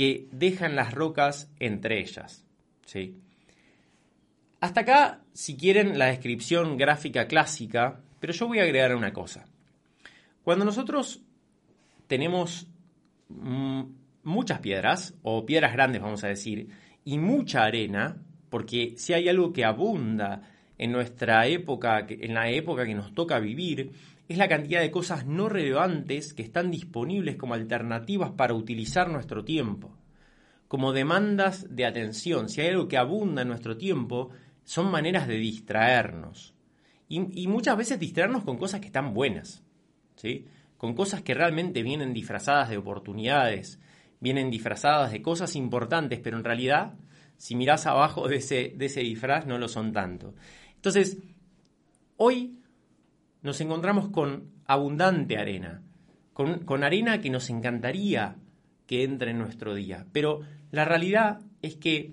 [0.00, 2.42] que dejan las rocas entre ellas.
[2.86, 3.20] ¿sí?
[4.58, 9.44] Hasta acá, si quieren, la descripción gráfica clásica, pero yo voy a agregar una cosa.
[10.42, 11.20] Cuando nosotros
[12.06, 12.66] tenemos
[13.28, 13.82] mm,
[14.22, 16.70] muchas piedras, o piedras grandes vamos a decir,
[17.04, 18.16] y mucha arena,
[18.48, 23.38] porque si hay algo que abunda en nuestra época, en la época que nos toca
[23.38, 23.90] vivir,
[24.30, 29.44] es la cantidad de cosas no relevantes que están disponibles como alternativas para utilizar nuestro
[29.44, 29.90] tiempo,
[30.68, 32.48] como demandas de atención.
[32.48, 34.30] Si hay algo que abunda en nuestro tiempo,
[34.62, 36.54] son maneras de distraernos.
[37.08, 39.64] Y, muchas veces distraernos con cosas que están buenas,
[40.14, 40.46] ¿sí?
[40.76, 43.80] con cosas que realmente vienen disfrazadas de oportunidades,
[44.20, 46.94] vienen disfrazadas de cosas importantes, pero en realidad,
[47.36, 50.36] si mirás abajo de ese, de ese disfraz, no lo son tanto.
[50.76, 51.18] Entonces,
[52.16, 52.59] hoy
[53.42, 55.82] nos encontramos con abundante arena,
[56.32, 58.36] con, con, arena que nos encantaría
[58.86, 60.06] que entre en nuestro día.
[60.12, 62.12] Pero la realidad es que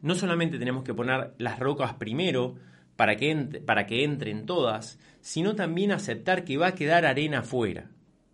[0.00, 2.56] no solamente tenemos que poner las rocas primero
[2.96, 7.90] para que, para que entren todas, sino también aceptar que va a quedar arena afuera.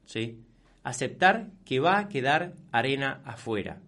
[0.07, 0.41] ¿sí?
[0.83, 3.81] Aceptar que va a quedar arena afuera.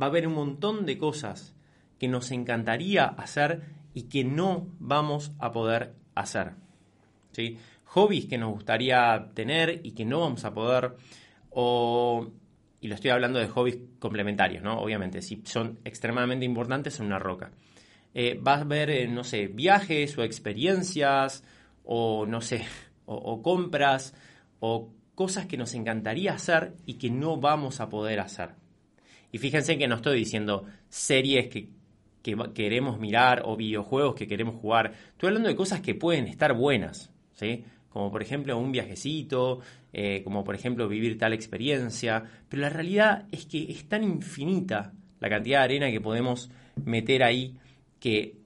[0.00, 1.54] Va a haber un montón de cosas
[1.98, 3.62] que nos encantaría hacer
[3.94, 6.54] y que no vamos a poder hacer.
[7.86, 10.94] Hobbies que nos gustaría tener y que no vamos a poder,
[11.50, 12.28] o,
[12.80, 14.78] y lo estoy hablando de hobbies complementarios, ¿no?
[14.78, 17.50] Obviamente, si son extremadamente importantes en una roca.
[18.14, 21.44] Eh, vas a ver, eh, no sé, viajes o experiencias,
[21.84, 22.64] o no sé,
[23.06, 24.14] o, compras,
[24.60, 28.50] o cosas que nos encantaría hacer y que no vamos a poder hacer.
[29.32, 31.68] Y fíjense que no estoy diciendo series que
[32.22, 34.92] que queremos mirar o videojuegos que queremos jugar.
[35.12, 37.64] Estoy hablando de cosas que pueden estar buenas, ¿sí?
[37.88, 39.60] Como por ejemplo un viajecito,
[39.92, 42.22] eh, como por ejemplo vivir tal experiencia.
[42.48, 46.50] Pero la realidad es que es tan infinita la cantidad de arena que podemos
[46.84, 47.56] meter ahí
[47.98, 48.36] que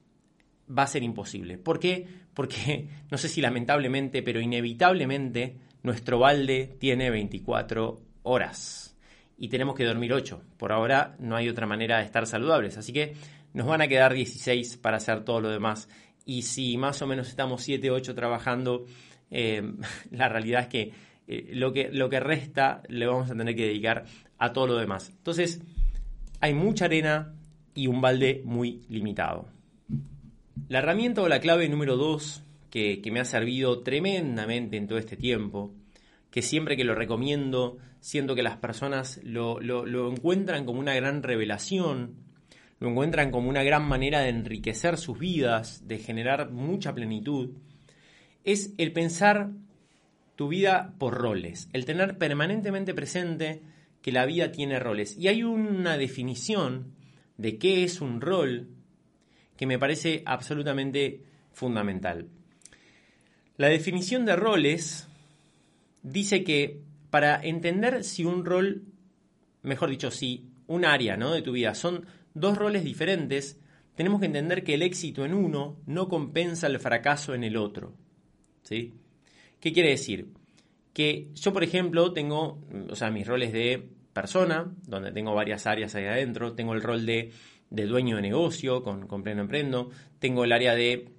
[0.75, 1.57] va a ser imposible.
[1.57, 2.07] ¿Por qué?
[2.33, 8.95] Porque no sé si lamentablemente, pero inevitablemente nuestro balde tiene 24 horas
[9.37, 10.41] y tenemos que dormir 8.
[10.57, 12.77] Por ahora no hay otra manera de estar saludables.
[12.77, 13.13] Así que
[13.53, 15.89] nos van a quedar 16 para hacer todo lo demás.
[16.25, 18.85] Y si más o menos estamos 7, 8 trabajando,
[19.31, 19.61] eh,
[20.11, 20.91] la realidad es que,
[21.27, 24.05] eh, lo que lo que resta le vamos a tener que dedicar
[24.37, 25.09] a todo lo demás.
[25.09, 25.61] Entonces,
[26.39, 27.33] hay mucha arena
[27.73, 29.47] y un balde muy limitado.
[30.67, 35.15] La herramienta o la clave número 2 que, me ha servido tremendamente en todo este
[35.15, 35.73] tiempo,
[36.31, 41.21] que siempre que lo recomiendo, siento que las personas lo, lo encuentran como una gran
[41.21, 42.15] revelación,
[42.79, 47.51] lo encuentran como una gran manera de enriquecer sus vidas, de generar mucha plenitud,
[48.43, 49.51] es el pensar
[50.35, 53.61] tu vida por roles, el tener permanentemente presente
[54.01, 55.17] que la vida tiene roles.
[55.17, 56.93] Y hay una definición
[57.37, 58.67] de qué es un rol
[59.55, 61.21] que me parece absolutamente
[61.53, 62.27] fundamental.
[63.57, 65.07] La definición de roles
[66.01, 68.83] dice que para entender si un rol,
[69.61, 71.31] mejor dicho, si un área ¿no?
[71.31, 73.59] de tu vida son dos roles diferentes,
[73.95, 77.93] tenemos que entender que el éxito en uno no compensa el fracaso en el otro.
[78.63, 78.93] ¿Sí?
[79.59, 80.27] ¿Qué quiere decir?
[80.93, 85.95] Que yo, por ejemplo, tengo, o sea, mis roles de persona, donde tengo varias áreas
[85.95, 87.31] ahí adentro, tengo el rol de,
[87.69, 91.09] dueño de negocio con, con, Pleno Emprendo, tengo el área de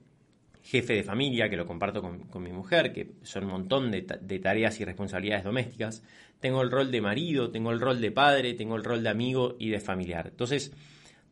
[0.62, 4.38] jefe de familia, que lo comparto con, mi mujer, que son un montón de, de,
[4.38, 6.02] tareas y responsabilidades domésticas,
[6.40, 9.56] tengo el rol de marido, tengo el rol de padre, tengo el rol de amigo
[9.58, 10.28] y de familiar.
[10.28, 10.72] Entonces,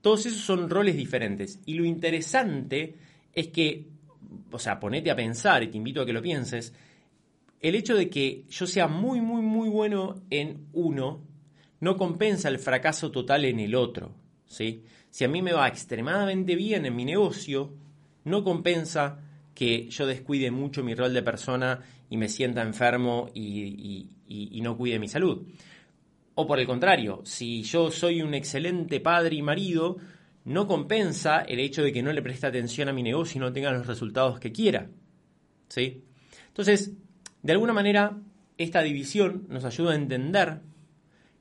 [0.03, 1.61] todos esos son roles diferentes.
[1.65, 2.97] Y lo interesante
[3.33, 3.87] es que,
[4.51, 6.75] o sea, ponete a pensar y te invito a que lo pienses,
[7.61, 11.23] el hecho de que yo sea muy, muy, muy bueno en uno
[11.81, 14.13] no compensa el fracaso total en el otro.
[14.47, 14.85] ¿sí?
[15.11, 17.73] Si a mí me va extremadamente bien en mi negocio,
[18.25, 19.21] no compensa
[19.55, 24.77] que yo descuide mucho mi rol de persona y me sienta enfermo y, y no
[24.77, 25.47] cuide mi salud.
[26.35, 29.99] O por el contrario, si yo soy un excelente padre y marido,
[30.45, 33.53] no compensa el hecho de que no le preste atención a mi negocio y no
[33.53, 34.89] tenga los resultados que quiera.
[35.69, 36.03] ¿Sí?
[36.49, 36.93] Entonces,
[37.43, 38.19] de alguna manera,
[38.59, 40.61] esta división nos ayuda a entender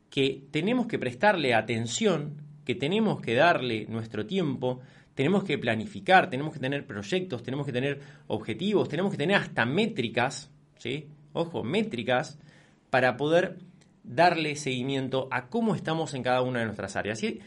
[0.10, 4.82] que tenemos que prestarle atención, que tenemos que darle nuestro tiempo,
[5.16, 9.66] tenemos que planificar, tenemos que tener proyectos, tenemos que tener objetivos, tenemos que tener hasta
[9.66, 11.08] métricas, ¿sí?
[11.34, 12.38] Ojo, métricas
[12.90, 13.58] para poder
[14.04, 17.22] darle seguimiento a cómo estamos en cada una de nuestras áreas.
[17.24, 17.40] Y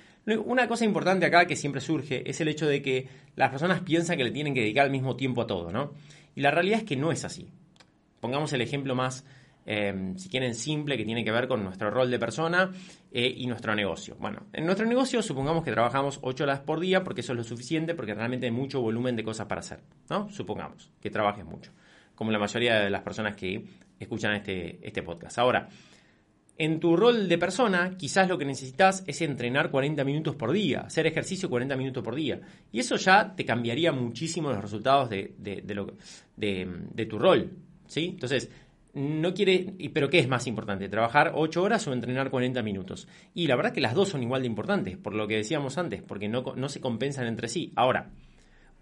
[0.44, 4.16] una cosa importante acá que siempre surge es el hecho de que las personas piensan
[4.16, 5.92] que le tienen que dedicar el mismo tiempo a todo, ¿no?
[6.34, 7.48] Y la realidad es que no es así.
[8.20, 9.24] pongamos el ejemplo más,
[9.66, 12.70] eh, si quieren, simple, que tiene que ver con nuestro rol de persona
[13.12, 14.16] eh, y nuestro negocio.
[14.18, 17.44] Bueno, en nuestro negocio supongamos que trabajamos 8 horas por día porque eso es lo
[17.44, 20.30] suficiente, porque realmente hay mucho volumen de cosas para hacer, ¿no?
[20.30, 21.70] Supongamos que trabajes mucho,
[22.14, 23.62] como la mayoría de las personas que
[24.00, 25.38] escuchan este, este podcast.
[25.38, 25.68] Ahora,
[26.56, 30.80] en tu rol de persona, quizás lo que necesitas es entrenar 40 minutos por día,
[30.80, 32.40] hacer ejercicio 40 minutos por día.
[32.70, 35.34] Y eso ya te cambiaría muchísimo los resultados de,
[35.68, 35.94] lo,
[36.36, 37.50] de, tu rol.
[37.86, 38.10] ¿sí?
[38.10, 38.50] Entonces,
[38.94, 39.74] no quiere.
[39.92, 40.88] ¿Pero qué es más importante?
[40.88, 43.08] ¿Trabajar 8 horas o entrenar 40 minutos?
[43.34, 46.02] Y la verdad que las dos son igual de importantes, por lo que decíamos antes,
[46.02, 47.72] porque no, no se compensan entre sí.
[47.74, 48.12] Ahora,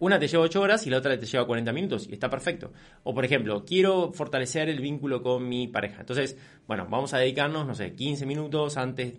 [0.03, 2.73] una te lleva 8 horas y la otra te lleva 40 minutos y está perfecto.
[3.05, 6.01] O por ejemplo, quiero fortalecer el vínculo con mi pareja.
[6.01, 6.37] Entonces,
[6.67, 9.15] bueno, vamos a dedicarnos, no sé, 15 minutos antes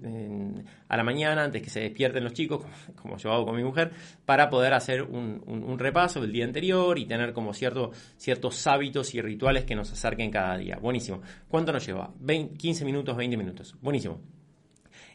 [0.89, 2.65] a la mañana, antes que se despierten los chicos,
[3.02, 3.91] como yo hago con mi mujer,
[4.26, 9.22] para poder hacer un, repaso del día anterior y tener como cierto, ciertos hábitos y
[9.22, 10.80] rituales que nos acerquen cada día.
[10.82, 11.22] Buenísimo.
[11.48, 12.13] ¿Cuánto nos lleva?
[12.58, 13.74] 15 minutos, 20 minutos.
[13.82, 14.19] Buenísimo.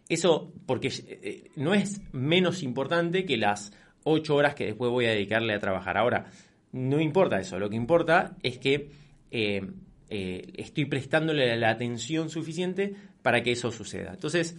[0.09, 3.71] Eso porque eh, no es menos importante que las
[4.09, 5.97] ocho horas que después voy a dedicarle a trabajar.
[5.97, 6.27] Ahora,
[6.73, 8.91] no importa eso, lo que importa es que
[9.31, 9.63] eh,
[10.11, 14.13] eh, estoy prestándole la atención suficiente para que eso suceda.
[14.15, 14.57] Entonces,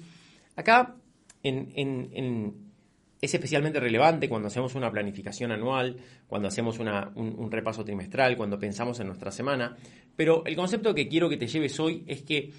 [0.55, 0.95] acá
[1.43, 8.99] es especialmente relevante cuando hacemos una planificación anual, cuando hacemos un repaso trimestral, cuando pensamos
[8.99, 9.75] en nuestra semana,
[10.15, 12.51] pero el concepto que quiero que te lleves hoy es que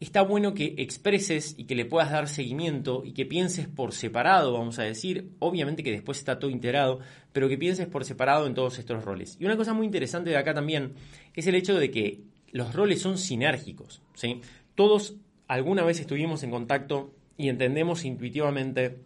[0.00, 4.52] está bueno que expreses y que le puedas dar seguimiento y que pienses por separado,
[4.52, 7.00] vamos a decir, obviamente que después está todo integrado,
[7.32, 9.36] pero que pienses por separado en todos estos roles.
[9.40, 10.94] Y una cosa muy interesante de acá también
[11.34, 12.20] es el hecho de que
[12.52, 14.40] los roles son sinérgicos, ¿sí?
[14.74, 15.16] Todos
[15.48, 18.98] alguna vez estuvimos en contacto y entendemos intuitivamente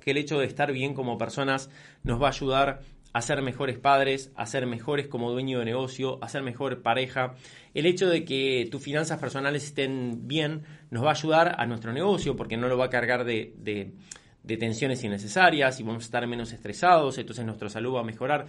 [0.00, 1.70] que el hecho de estar bien como personas
[2.02, 2.80] nos va a ayudar
[3.12, 7.34] a ser mejores padres, a ser mejores como dueño de negocio, a ser mejor pareja.
[7.74, 11.92] El hecho de que tus finanzas personales estén bien nos va a ayudar a nuestro
[11.92, 13.52] negocio porque no lo va a cargar de,
[14.48, 18.46] de tensiones innecesarias y vamos a estar menos estresados, entonces nuestra salud va a mejorar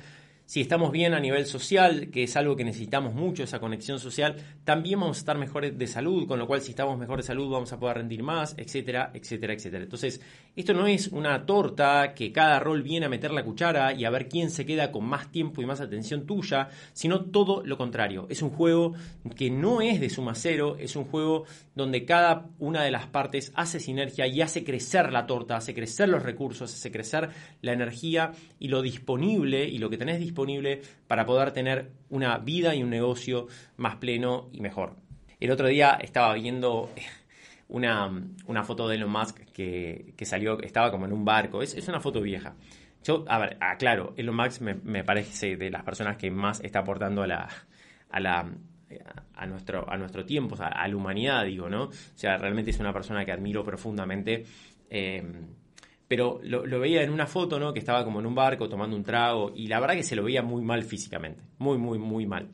[0.50, 4.36] si estamos bien a nivel social, que es algo que necesitamos mucho, esa conexión social,
[4.64, 7.52] también vamos a estar mejores de salud, con lo cual si estamos mejor de salud
[7.52, 9.84] vamos a poder rendir más, etcétera, etcétera, etcétera.
[9.84, 10.20] Entonces,
[10.56, 14.10] esto no es una torta que cada rol viene a meter la cuchara y a
[14.10, 18.26] ver quién se queda con más tiempo y más atención tuya, sino todo lo contrario.
[18.28, 18.96] Es un juego
[19.36, 21.44] que no es de suma cero, es un juego
[21.76, 26.10] donde cada una de las partes hace sinergia y hace crecer la torta, hace crecer
[26.10, 27.30] los recursos, hace crecer
[27.62, 30.39] la energía y lo disponible y lo que tenés disponible
[31.08, 33.48] para poder tener una vida y un negocio
[33.78, 34.96] más pleno y mejor.
[35.40, 36.92] El otro día estaba viendo
[37.70, 38.12] una,
[38.64, 42.56] foto de Elon Musk que, salió, estaba como en un barco, es, una foto vieja.
[43.04, 47.24] Yo, a ver, aclaro, Elon Musk me, parece de las personas que más está aportando
[47.24, 47.50] a la,
[48.10, 48.52] a la,
[49.36, 51.84] a nuestro, a nuestro tiempo, a, la humanidad, digo, ¿no?
[51.86, 54.46] O sea, realmente es una persona que admiro profundamente.
[54.90, 55.24] Eh,
[56.10, 57.72] pero lo, veía en una foto, ¿no?
[57.72, 60.24] Que estaba como en un barco tomando un trago y la verdad que se lo
[60.24, 62.50] veía muy mal físicamente, muy, muy, muy mal.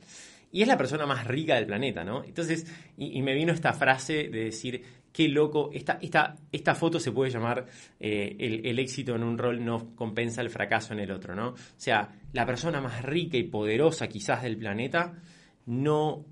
[0.51, 2.21] Y es la persona más rica del planeta, ¿no?
[2.25, 7.13] Entonces, y, me vino esta frase de decir, qué loco, esta, esta, esta foto se
[7.13, 7.65] puede llamar
[7.97, 11.51] eh, el, el, éxito en un rol no compensa el fracaso en el otro, ¿no?
[11.51, 15.13] O sea, la persona más rica y poderosa quizás del planeta
[15.65, 16.25] no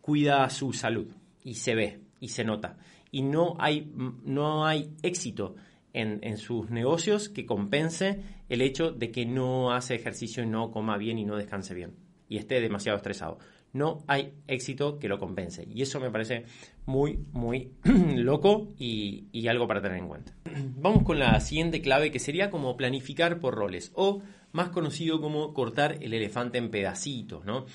[0.00, 1.08] cuida su salud
[1.42, 2.78] y se ve y se nota.
[3.10, 3.90] Y no hay,
[4.24, 5.56] no hay éxito
[5.92, 10.96] en, sus negocios que compense el hecho de que no hace ejercicio y no coma
[10.96, 11.94] bien y no descanse bien
[12.28, 13.38] y esté demasiado estresado.
[13.72, 15.66] No hay éxito que lo compense.
[15.70, 16.44] Y eso me parece
[16.86, 17.72] muy, muy
[18.16, 20.32] loco y, y algo para tener en cuenta.
[20.76, 24.22] Vamos con la siguiente clave que sería como planificar por roles o
[24.52, 27.66] más conocido como cortar el elefante en pedacitos, ¿no?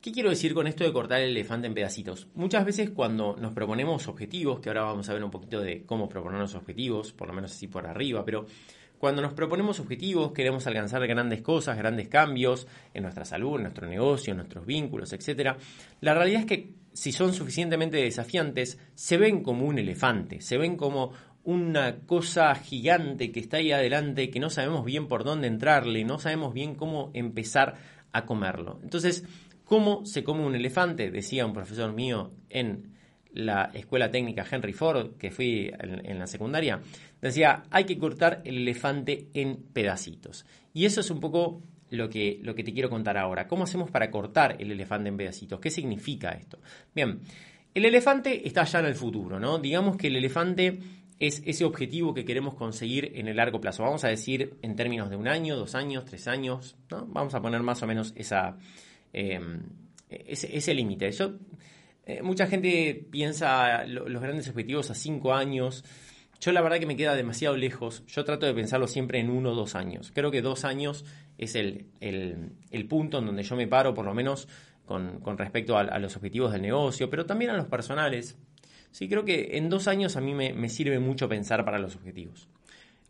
[0.00, 2.28] ¿Qué quiero decir con esto de cortar el elefante en pedacitos?
[2.36, 6.08] Muchas veces cuando nos proponemos objetivos, que ahora vamos a ver un poquito de cómo
[6.08, 8.46] proponernos objetivos, por lo menos así por arriba, pero
[8.96, 13.88] cuando nos proponemos objetivos, queremos alcanzar grandes cosas, grandes cambios en nuestra salud, en nuestro
[13.88, 15.56] negocio, en nuestros vínculos, etc.
[16.00, 20.76] La realidad es que si son suficientemente desafiantes, se ven como un elefante, se ven
[20.76, 21.10] como
[21.42, 26.20] una cosa gigante que está ahí adelante, que no sabemos bien por dónde entrarle, no
[26.20, 28.80] sabemos bien cómo empezar a comerlo.
[28.82, 29.24] Entonces,
[29.68, 31.10] ¿Cómo se come un elefante?
[31.10, 32.94] Decía un profesor mío en
[33.34, 36.80] la escuela técnica Henry Ford, que fui en, la secundaria,
[37.20, 40.46] decía, hay que cortar el elefante en pedacitos.
[40.72, 43.46] Y eso es un poco lo que, lo que te quiero contar ahora.
[43.46, 45.60] ¿Cómo hacemos para cortar el elefante en pedacitos?
[45.60, 46.58] ¿Qué significa esto?
[46.94, 47.20] Bien,
[47.74, 49.58] el elefante está ya en el futuro, ¿no?
[49.58, 50.78] Digamos que el elefante
[51.18, 53.82] es ese objetivo que queremos conseguir en el largo plazo.
[53.82, 57.04] Vamos a decir en términos de un año, dos años, tres años, ¿no?
[57.04, 58.56] Vamos a poner más o menos esa,
[59.12, 59.62] Em,
[60.08, 61.10] ese, límite.
[62.06, 65.84] Eh, mucha gente piensa los grandes objetivos a cinco años.
[66.40, 68.04] Yo la verdad que me queda demasiado lejos.
[68.06, 70.12] Yo trato de pensarlo siempre en uno o dos años.
[70.14, 71.04] Creo que dos años
[71.36, 71.86] es el,
[72.88, 74.48] punto en donde yo me paro, por lo menos
[74.86, 78.38] con, respecto a, los objetivos del negocio, pero también a los personales.
[78.90, 82.48] Sí, creo que en dos años a mí me, sirve mucho pensar para los objetivos.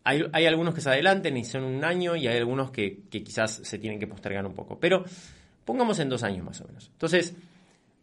[0.05, 3.79] Hay, algunos que se adelanten y son un año y hay algunos que, quizás se
[3.79, 4.81] tienen que postergar un poco.
[4.81, 5.05] Pero
[5.69, 6.89] pongamos en dos años más o menos.
[6.93, 7.37] Entonces,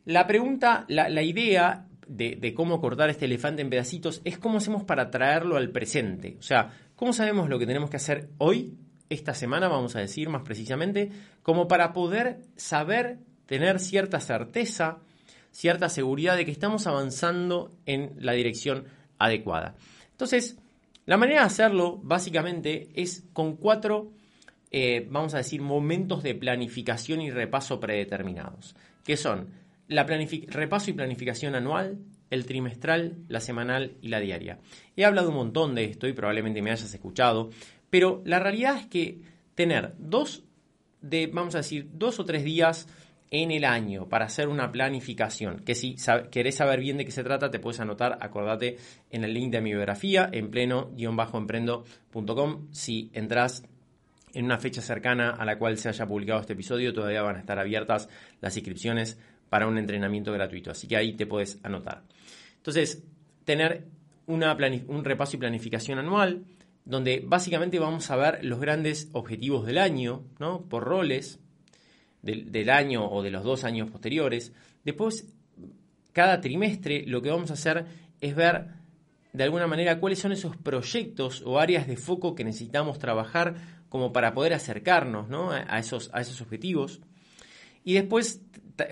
[0.06, 4.84] la pregunta, la, idea de, de, cómo cortar este elefante en pedacitos es cómo hacemos
[4.84, 6.36] para traerlo al presente.
[6.38, 8.78] O sea, ¿cómo sabemos lo que tenemos que hacer hoy,
[9.10, 11.10] esta semana, vamos a decir más precisamente,
[11.42, 15.00] como para poder saber, tener cierta certeza,
[15.50, 18.84] cierta seguridad de que estamos avanzando en la dirección
[19.18, 19.74] adecuada?
[20.12, 20.60] Entonces,
[21.08, 24.12] la manera de hacerlo, básicamente, es con cuatro,
[24.72, 29.50] eh, vamos a decir, momentos de planificación y repaso predeterminados, que son
[29.88, 32.00] la repaso y planificación anual,
[32.32, 34.60] el trimestral, la semanal y la diaria.
[34.96, 37.50] He hablado un montón de esto y probablemente me hayas escuchado,
[37.90, 39.20] pero la realidad es que
[39.54, 40.44] tener dos
[41.02, 42.88] de, vamos a decir, dos o tres días
[43.32, 45.60] en el año para hacer una planificación.
[45.60, 45.96] Que si
[46.32, 48.78] querés saber bien de qué se trata, te puedes anotar, acordate,
[49.12, 52.68] en el link de mi biografía, en pleno-emprendo.com.
[52.72, 53.64] Si entras
[54.36, 57.40] en una fecha cercana a la cual se haya publicado este episodio, todavía van a
[57.40, 58.10] estar abiertas
[58.42, 59.18] las inscripciones
[59.50, 60.72] para un entrenamiento gratuito.
[60.72, 62.04] Así que ahí te puedes anotar.
[62.58, 63.04] Entonces,
[63.46, 63.86] tener
[64.28, 66.44] un repaso y planificación anual,
[66.84, 70.62] donde básicamente vamos a ver los grandes objetivos del año, ¿no?
[70.68, 71.40] Por roles,
[72.26, 74.52] del, año o de los dos años posteriores.
[74.84, 75.28] Después,
[76.12, 77.86] cada trimestre lo que vamos a hacer
[78.20, 78.68] es ver
[79.34, 83.56] de alguna manera cuáles son esos proyectos o áreas de foco que necesitamos trabajar
[83.90, 85.28] como para poder acercarnos
[85.68, 87.02] a, esos, a esos objetivos.
[87.84, 88.42] Y después,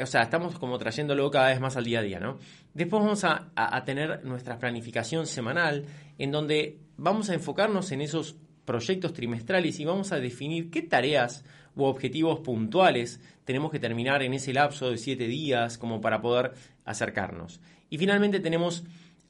[0.02, 2.38] o sea, estamos como trayéndolo cada vez más al día a día, ¿no?
[2.74, 5.86] Después vamos a, a tener nuestra planificación semanal,
[6.18, 11.44] en donde vamos a enfocarnos en esos proyectos trimestrales y vamos a definir qué tareas
[11.76, 16.54] u objetivos puntuales tenemos que terminar en ese lapso de siete días como para poder
[16.86, 17.60] acercarnos.
[17.90, 18.84] Y finalmente tenemos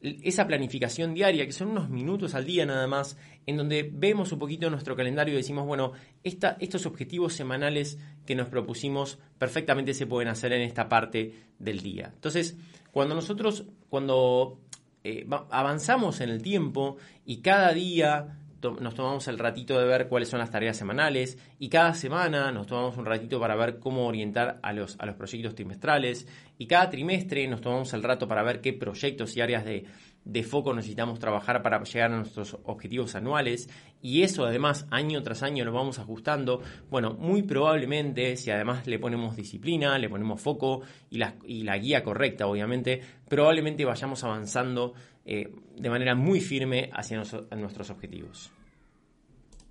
[0.04, 4.39] esa planificación diaria, que son unos minutos al día nada más, en donde vemos un
[4.39, 10.28] poquito nuestro calendario y decimos, bueno, estos objetivos semanales que nos propusimos perfectamente se pueden
[10.28, 12.12] hacer en esta parte del día.
[12.13, 12.58] Entonces,
[12.92, 14.60] cuando nosotros, cuando
[15.06, 18.39] eh, avanzamos en el tiempo y cada día
[18.71, 22.67] nos tomamos el ratito de ver cuáles son las tareas semanales y cada semana nos
[22.67, 26.89] tomamos un ratito para ver cómo orientar a los, a los proyectos trimestrales y cada
[26.89, 29.86] trimestre nos tomamos el rato para ver qué proyectos y áreas de,
[30.26, 33.69] de foco necesitamos trabajar para llegar a nuestros objetivos anuales
[34.02, 38.99] y eso además año tras año lo vamos ajustando, bueno, muy probablemente si además le
[38.99, 44.93] ponemos disciplina, le ponemos foco y la, y la guía correcta obviamente, probablemente vayamos avanzando
[45.25, 47.21] eh, de manera muy firme hacia
[47.55, 48.51] nuestros objetivos.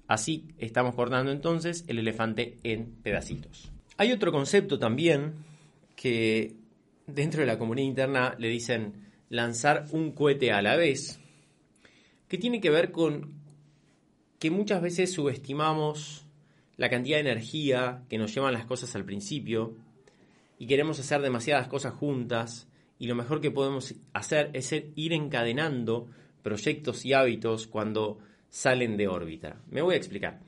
[0.06, 3.70] Así estamos cortando entonces el elefante en pedacitos.
[3.96, 5.34] Hay otro concepto también
[5.96, 6.56] que
[7.06, 11.20] dentro de la comunidad interna le dicen lanzar un cohete a la vez,
[12.28, 13.32] que tiene que ver con
[14.38, 16.26] que muchas veces subestimamos
[16.76, 19.76] la cantidad de energía que nos llevan las cosas al principio
[20.58, 22.68] y queremos hacer demasiadas cosas juntas
[23.02, 26.06] y lo mejor que podemos hacer es ir encadenando
[26.40, 29.60] proyectos y hábitos cuando salen de órbita.
[29.72, 30.38] Me voy a explicar.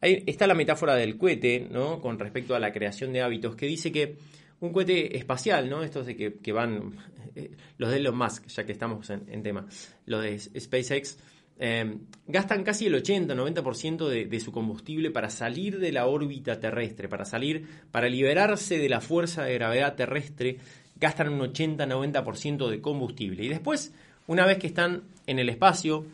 [0.00, 2.00] Ahí está la metáfora del cohete, ¿no?
[2.00, 4.18] Con respecto a la creación de hábitos, que dice que
[4.60, 5.82] un cohete espacial, ¿no?
[5.82, 6.94] Estos de que, van,
[7.34, 9.66] eh, los de Elon Musk, ya que estamos en, tema,
[10.04, 11.18] los de SpaceX,
[11.58, 11.92] eh,
[12.28, 17.24] gastan casi el 80-90% de, de su combustible para salir de la órbita terrestre, para
[17.24, 20.58] salir, para liberarse de la fuerza de gravedad terrestre
[21.00, 23.44] gastan un 80-90% de combustible.
[23.44, 23.94] Y después,
[24.26, 26.06] una vez que están en el espacio,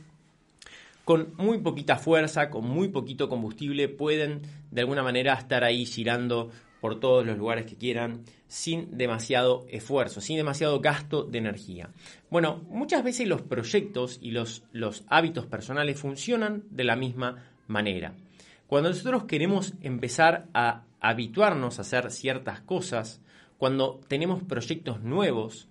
[1.05, 6.51] con muy poquita fuerza, con muy poquito combustible, pueden de alguna manera estar ahí girando
[6.81, 11.91] por todos los lugares que quieran, sin demasiado esfuerzo, sin demasiado gasto de energía.
[12.29, 18.15] Bueno, muchas veces los proyectos y los, los hábitos personales funcionan de la misma manera.
[18.67, 23.22] Cuando nosotros queremos empezar a habituarnos a hacer ciertas cosas,
[23.63, 25.69] cuando tenemos proyectos nuevos,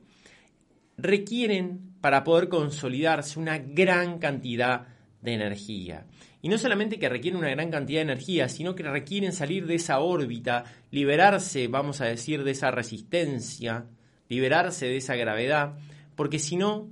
[0.96, 4.88] requieren para poder consolidarse una gran cantidad
[5.22, 6.06] de energía.
[6.42, 9.76] Y no solamente que requieren una gran cantidad de energía, sino que requieren salir de
[9.76, 13.88] esa órbita, liberarse, vamos a decir, de esa resistencia,
[14.30, 15.74] liberarse de esa gravedad,
[16.16, 16.88] porque si no,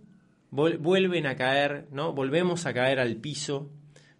[0.51, 2.11] vuelven a caer, ¿no?
[2.11, 3.69] Volvemos a caer al piso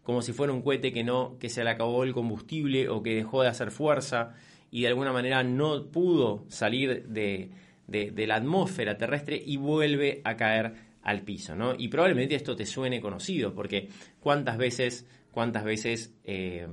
[0.02, 3.16] como si fuera un cohete que no, que se le acabó el combustible o que
[3.16, 4.34] dejó de hacer fuerza
[4.72, 7.52] y de alguna manera no pudo salir de,
[7.88, 11.74] de la atmósfera terrestre y vuelve a caer al piso, ¿no?
[11.78, 13.90] Y probablemente esto te suene conocido, porque
[14.20, 16.68] cuántas veces, cuántas veces eh,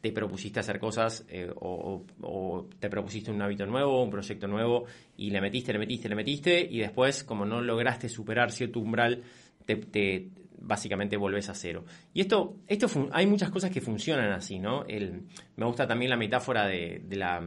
[0.00, 4.84] te propusiste hacer cosas eh, o, te propusiste un hábito nuevo, un proyecto nuevo
[5.16, 9.22] y le metiste, le metiste, le metiste y después como no lograste superar cierto umbral,
[9.64, 10.28] te,
[10.60, 11.84] básicamente volvés a cero.
[12.12, 14.84] Y esto, esto hay muchas cosas que funcionan así, ¿no?
[15.56, 17.42] Me gusta también la metáfora de, la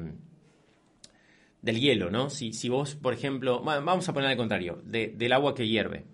[1.62, 2.30] del hielo, ¿no?
[2.30, 6.06] Si, si vos, por ejemplo, vamos a poner al contrario, del agua que hierve.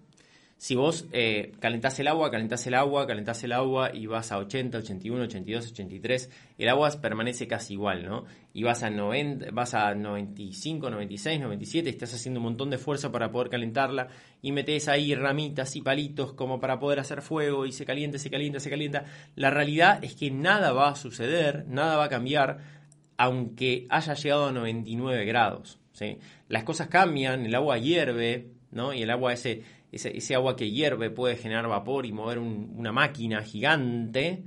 [0.59, 4.39] Si vos eh, calentás el agua, calentás el agua, calentás el agua y vas a
[4.39, 8.25] 80, 81, 82, 83, el agua permanece casi igual, ¿no?
[8.53, 13.11] Y vas a, 90, vas a 95, 96, 97, estás haciendo un montón de fuerza
[13.11, 14.07] para poder calentarla
[14.41, 18.31] y metes ahí ramitas y palitos como para poder hacer fuego y se calienta, se
[18.31, 19.05] calienta, se calienta.
[19.35, 22.57] La realidad es que nada va a suceder, nada va a cambiar,
[23.15, 25.77] aunque haya llegado a 99 grados.
[25.91, 26.17] ¿sí?
[26.47, 28.93] Las cosas cambian, el agua hierve, ¿no?
[28.93, 33.41] Y el agua ese ese, agua que hierve puede generar vapor y mover una máquina
[33.41, 34.43] gigante,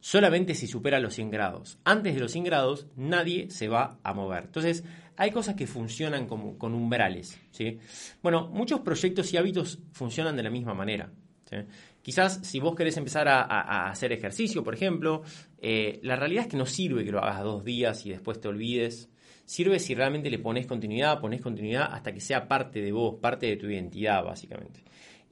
[0.00, 1.78] solamente si supera los 100 grados.
[1.84, 4.44] Antes de los 100 grados nadie se va a mover.
[4.44, 4.84] Entonces,
[5.16, 7.40] hay cosas que funcionan como, con umbrales.
[7.50, 7.78] ¿sí?
[8.22, 11.10] Bueno, muchos proyectos y hábitos funcionan de la misma manera.
[12.02, 15.22] Quizás si vos querés empezar a, hacer ejercicio, por ejemplo,
[15.58, 18.48] eh, la realidad es que no sirve que lo hagas dos días y después te
[18.48, 19.08] olvides
[19.44, 23.46] sirve si realmente le pones continuidad, pones continuidad hasta que sea parte de vos, parte
[23.46, 24.82] de tu identidad, básicamente.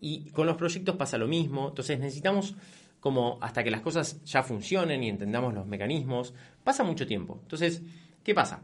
[0.00, 2.54] Y con los proyectos pasa lo mismo, entonces necesitamos
[3.02, 7.40] como hasta que las cosas ya funcionen y entendamos los mecanismos, pasa mucho tiempo.
[7.42, 7.82] Entonces,
[8.22, 8.62] ¿qué pasa?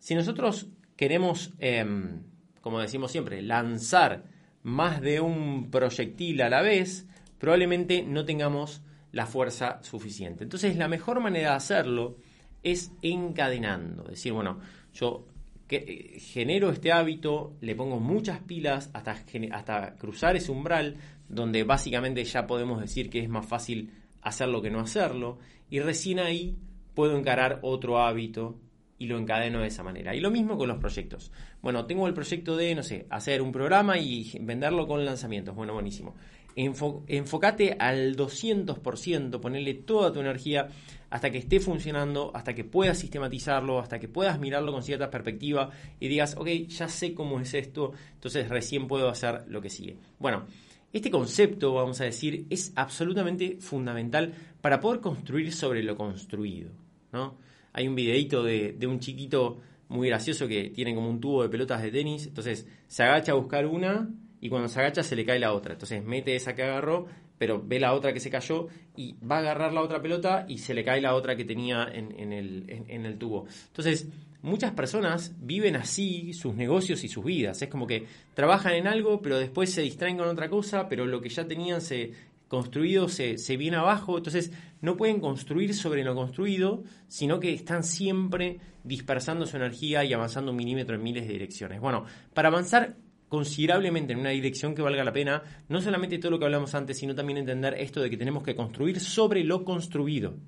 [0.00, 0.66] Si nosotros
[0.96, 2.22] queremos, em,
[2.60, 4.24] como decimos siempre, lanzar
[4.64, 7.06] más de un proyectil a la vez,
[7.38, 8.82] probablemente no tengamos
[9.12, 10.42] la fuerza suficiente.
[10.42, 12.16] Entonces, la mejor manera de hacerlo
[12.64, 14.02] es encadenando.
[14.02, 14.58] Decir, bueno,
[14.98, 15.26] yo
[15.66, 19.16] que, genero este hábito, le pongo muchas pilas hasta,
[19.52, 20.96] hasta cruzar ese umbral
[21.28, 23.92] donde básicamente ya podemos decir que es más fácil
[24.22, 25.38] hacerlo que no hacerlo
[25.70, 26.56] y recién ahí
[26.94, 28.58] puedo encarar otro hábito
[28.98, 30.14] y lo encadeno de esa manera.
[30.14, 31.30] Y lo mismo con los proyectos.
[31.60, 35.54] Bueno, tengo el proyecto de, no sé, hacer un programa y venderlo con lanzamientos.
[35.54, 36.14] Bueno, buenísimo.
[36.56, 40.68] Enfócate al 200%, ponerle toda tu energía
[41.10, 45.70] hasta que esté funcionando, hasta que puedas sistematizarlo, hasta que puedas mirarlo con cierta perspectiva
[46.00, 49.96] y digas, ok, ya sé cómo es esto, entonces recién puedo hacer lo que sigue.
[50.18, 50.46] Bueno,
[50.92, 54.32] este concepto, vamos a decir, es absolutamente fundamental
[54.62, 56.70] para poder construir sobre lo construido.
[57.12, 57.36] ¿no?
[57.74, 61.48] Hay un videito de, de un chiquito muy gracioso que tiene como un tubo de
[61.50, 64.08] pelotas de tenis, entonces se agacha a buscar una
[64.46, 65.72] y cuando se agacha se le cae la otra.
[65.72, 67.06] Entonces mete esa que agarró
[67.38, 70.58] pero ve la otra que se cayó y va a agarrar la otra pelota y
[70.58, 73.46] se le cae la otra que tenía en, el, tubo.
[73.66, 74.08] Entonces,
[74.42, 77.60] muchas personas viven así sus negocios y sus vidas.
[77.60, 81.20] Es como que trabajan en algo, pero después se distraen con otra cosa, pero lo
[81.20, 82.12] que ya tenían se
[82.48, 87.82] construido se, se viene abajo, entonces no pueden construir sobre lo construido, sino que están
[87.82, 91.80] siempre dispersando su energía y avanzando un milímetro en miles de direcciones.
[91.80, 92.94] Bueno, para avanzar
[93.36, 96.96] considerablemente en una dirección que valga la pena, no solamente todo lo que hablamos antes,
[96.96, 100.38] sino también entender esto de que tenemos que construir sobre lo construido.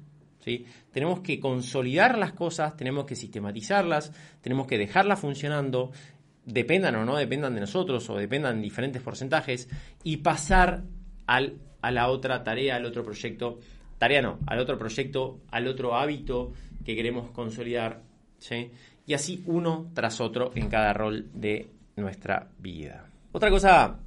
[0.43, 0.65] ¿sí?
[0.91, 4.11] Tenemos que consolidar las cosas, tenemos que sistematizarlas,
[4.41, 5.93] tenemos que dejarlas funcionando,
[6.47, 9.69] dependan o no dependan de nosotros o dependan en diferentes porcentajes,
[10.03, 10.85] y pasar
[11.27, 13.59] al, a la otra tarea, al otro proyecto,
[13.99, 16.55] tarea no, al otro proyecto, al otro hábito
[16.87, 18.01] que queremos consolidar.
[18.39, 18.71] ¿sí?
[19.05, 21.69] Y así uno tras otro en cada rol de
[21.99, 23.09] nuestra vida.
[23.33, 23.99] Otra cosa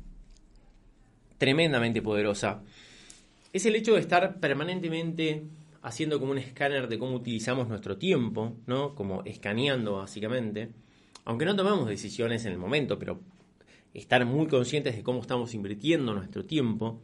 [1.37, 2.61] tremendamente poderosa
[3.53, 5.43] es el hecho de estar permanentemente
[5.81, 8.95] haciendo como un escáner de cómo utilizamos nuestro tiempo, ¿no?
[8.95, 10.69] Como escaneando básicamente.
[11.25, 13.19] Aunque no tomamos decisiones en el momento, pero
[13.93, 17.01] estar muy conscientes de cómo estamos invirtiendo nuestro tiempo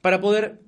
[0.00, 0.60] para poder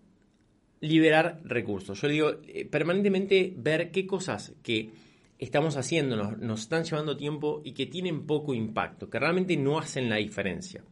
[0.81, 2.01] liberar recursos.
[2.01, 4.91] Yo digo, eh, permanentemente ver qué cosas que
[5.39, 10.09] estamos haciendo, nos, están llevando tiempo y que tienen poco impacto, que realmente no hacen
[10.09, 10.83] la diferencia.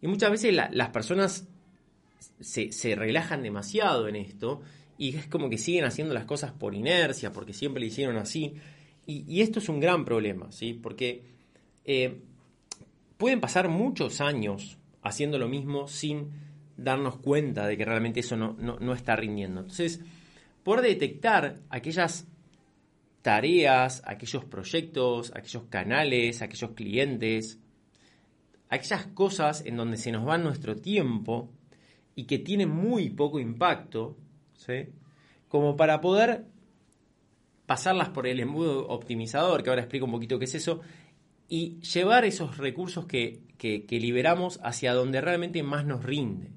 [0.00, 1.46] Y muchas veces las personas
[2.40, 4.62] se, relajan demasiado en esto
[4.98, 8.54] y es como que siguen haciendo las cosas por inercia, porque siempre lo hicieron así.
[9.06, 10.74] Y, esto es un gran problema, ¿sí?
[10.74, 11.22] Porque
[11.84, 12.20] eh,
[13.16, 16.30] pueden pasar muchos años haciendo lo mismo sin
[16.76, 19.60] darnos cuenta de que realmente eso no, no está rindiendo.
[19.60, 20.00] Entonces,
[20.62, 22.26] por detectar aquellas
[23.22, 27.60] tareas, aquellos proyectos, aquellos canales, aquellos clientes,
[28.68, 31.50] aquellas cosas en donde se nos va nuestro tiempo
[32.14, 34.16] y que tienen muy poco impacto,
[34.54, 34.88] ¿sí?
[35.48, 36.46] como para poder
[37.66, 40.80] pasarlas por el embudo optimizador, que ahora explico un poquito qué es eso,
[41.48, 46.50] y llevar esos recursos que, que, liberamos hacia donde realmente más nos rinde.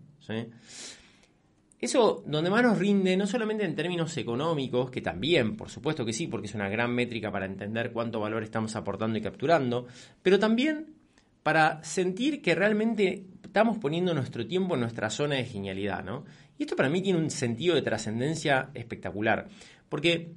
[1.79, 6.13] Eso, donde más nos rinde, no solamente en términos económicos, que también, por supuesto que
[6.13, 9.85] sí, porque es una gran métrica para entender cuánto valor estamos aportando y capturando,
[10.21, 10.95] pero también
[11.43, 16.25] para sentir que realmente estamos poniendo nuestro tiempo en nuestra zona de genialidad, ¿no?
[16.57, 19.47] Y esto para mí tiene un sentido de trascendencia espectacular,
[19.89, 20.33] porque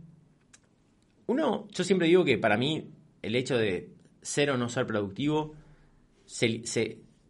[1.26, 2.90] uno, yo siempre digo que para mí
[3.22, 5.54] el hecho de ser o no ser productivo,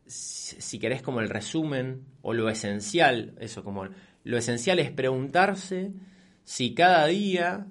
[0.09, 3.88] si querés como el resumen o lo esencial, eso como
[4.24, 5.92] lo esencial es preguntarse
[6.44, 7.66] si cada día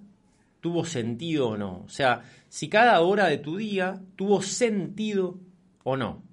[0.61, 1.83] tuvo sentido o no.
[1.85, 5.39] O sea, si cada hora de tu día tuvo sentido
[5.83, 6.23] o no.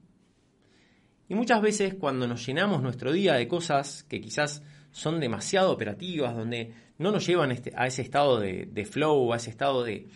[1.28, 6.36] Y muchas veces cuando nos llenamos nuestro día de cosas que quizás son demasiado operativas,
[6.36, 10.06] donde no nos llevan este, a ese estado de, de flow, a ese estado de,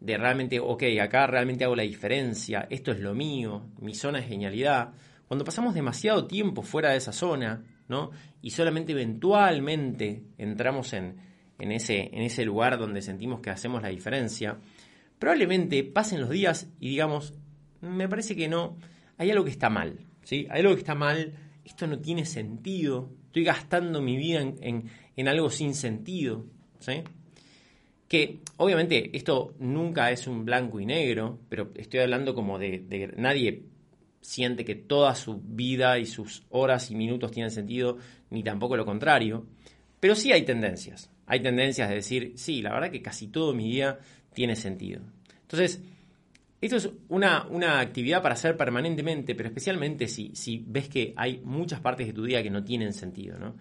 [0.00, 4.26] de realmente, ok, acá realmente hago la diferencia, esto es lo mío, mi zona de
[4.26, 4.92] genialidad.
[5.28, 8.10] Cuando pasamos demasiado tiempo fuera de esa zona, ¿no?
[8.42, 11.16] Y solamente eventualmente entramos en,
[11.58, 14.58] en, ese, en ese lugar donde sentimos que hacemos la diferencia,
[15.18, 17.34] probablemente pasen los días y digamos,
[17.80, 18.76] me parece que no,
[19.18, 20.46] hay algo que está mal, ¿sí?
[20.50, 25.28] Hay algo que está mal, esto no tiene sentido, estoy gastando mi vida en, en
[25.28, 26.46] algo sin sentido,
[26.78, 27.02] ¿sí?
[28.08, 33.64] Que obviamente esto nunca es un blanco y negro, pero estoy hablando como de, nadie
[34.26, 37.98] siente que toda su vida y sus horas y minutos tienen sentido,
[38.30, 39.46] ni tampoco lo contrario.
[40.00, 41.08] Pero sí hay tendencias.
[41.26, 44.00] Hay tendencias de decir, sí, la verdad que casi todo mi día
[44.34, 45.00] tiene sentido.
[45.42, 45.80] Entonces,
[46.60, 51.40] esto es una, una actividad para hacer permanentemente, pero especialmente si, si, ves que hay
[51.44, 53.38] muchas partes de tu día que no tienen sentido.
[53.38, 53.54] ¿no?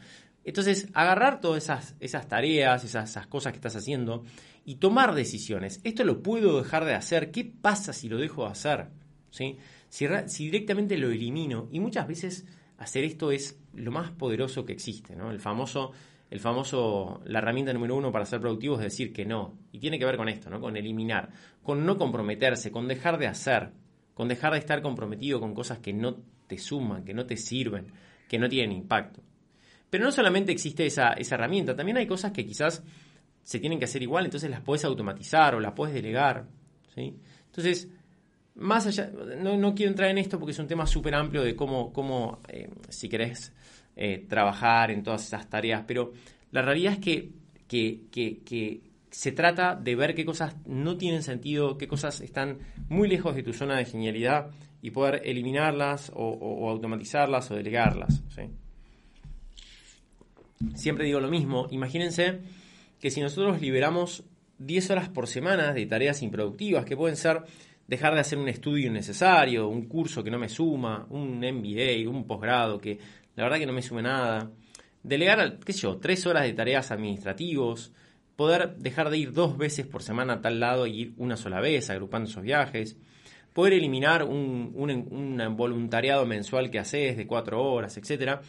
[0.44, 4.24] Entonces, agarrar todas esas, esas tareas, esas, cosas que estás haciendo
[4.66, 5.80] y tomar decisiones.
[5.84, 7.30] ¿Esto lo puedo dejar de hacer?
[7.30, 8.88] ¿Qué pasa si lo dejo de hacer?
[9.30, 9.58] ¿Sí?
[9.96, 11.70] Si, directamente lo elimino.
[11.72, 12.46] Y muchas veces
[12.78, 15.16] hacer esto es lo más poderoso que existe.
[15.16, 15.32] ¿no?
[15.32, 15.94] El famoso,
[16.30, 19.58] el famoso, la herramienta número uno para ser productivo es decir que no.
[19.72, 20.60] Y tiene que ver con esto, ¿no?
[20.60, 21.30] con eliminar,
[21.64, 23.72] con no comprometerse, con dejar de hacer,
[24.14, 27.88] con dejar de estar comprometido con cosas que no te suman, que no te sirven,
[28.28, 29.24] que no tienen impacto.
[29.90, 32.84] Pero no solamente existe esa, herramienta, también hay cosas que quizás
[33.44, 36.50] se tienen que hacer igual, entonces las puedes automatizar o las puedes delegar.
[36.94, 37.16] ¿sí?
[37.46, 37.88] Entonces,
[38.56, 41.92] más allá, no, quiero entrar en esto porque es un tema súper amplio de cómo,
[41.92, 43.54] cómo eh, si querés
[43.96, 46.14] eh, trabajar en todas esas tareas, pero
[46.52, 47.32] la realidad es que,
[47.68, 48.82] que,
[49.12, 53.44] se trata de ver qué cosas no tienen sentido, qué cosas están muy lejos de
[53.44, 54.52] tu zona de genialidad
[54.82, 58.24] y poder eliminarlas o, automatizarlas o delegarlas.
[60.76, 62.42] siempre digo lo mismo, imagínense
[63.00, 64.26] que si nosotros liberamos
[64.60, 67.44] 10 horas por semana de tareas improductivas, que pueden ser
[67.88, 72.26] dejar de hacer un estudio innecesario, un curso que no me suma, un MBA, un
[72.26, 72.98] posgrado que
[73.36, 74.52] la verdad que no me sume nada,
[75.04, 77.92] delegar, qué sé yo, 3 horas de tareas administrativos,
[78.36, 81.60] poder dejar de ir dos veces por semana a tal lado y ir una sola
[81.60, 82.98] vez, agrupando esos viajes,
[83.54, 88.42] poder eliminar un, un voluntariado mensual que haces de 4 horas, etcétera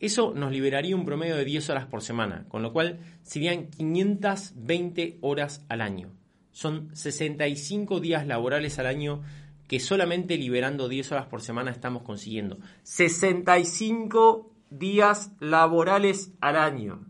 [0.00, 5.18] eso nos liberaría un promedio de 10 horas por semana, con lo cual serían 520
[5.22, 6.12] horas al año.
[6.52, 9.22] Son 65 días laborales al año
[9.66, 12.58] que solamente liberando 10 horas por semana estamos consiguiendo.
[12.82, 17.06] 65 días laborales al año.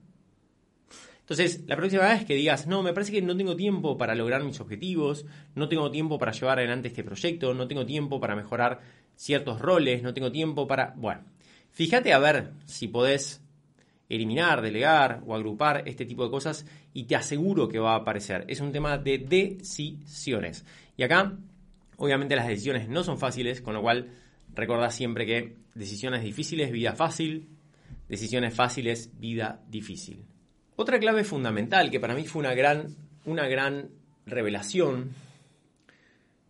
[1.21, 4.43] Entonces, la próxima vez que digas, no, me parece que no tengo tiempo para lograr
[4.43, 8.81] mis objetivos, no tengo tiempo para llevar adelante este proyecto, no tengo tiempo para mejorar
[9.15, 10.95] ciertos roles, no tengo tiempo para...
[10.97, 11.25] Bueno,
[11.79, 13.41] Fíjate a ver si podés
[14.09, 18.45] eliminar, delegar o agrupar este tipo de cosas y te aseguro que va a aparecer.
[18.49, 20.65] Es un tema de decisiones.
[20.97, 21.37] Y acá,
[21.97, 24.11] obviamente las decisiones no son fáciles, con lo cual
[24.55, 27.49] recuerda siempre que decisiones difíciles, vida fácil,
[28.09, 30.25] decisiones fáciles, vida difícil.
[30.77, 32.97] Otra clave fundamental que para mí fue una gran,
[33.27, 33.91] una gran
[34.27, 35.11] revelación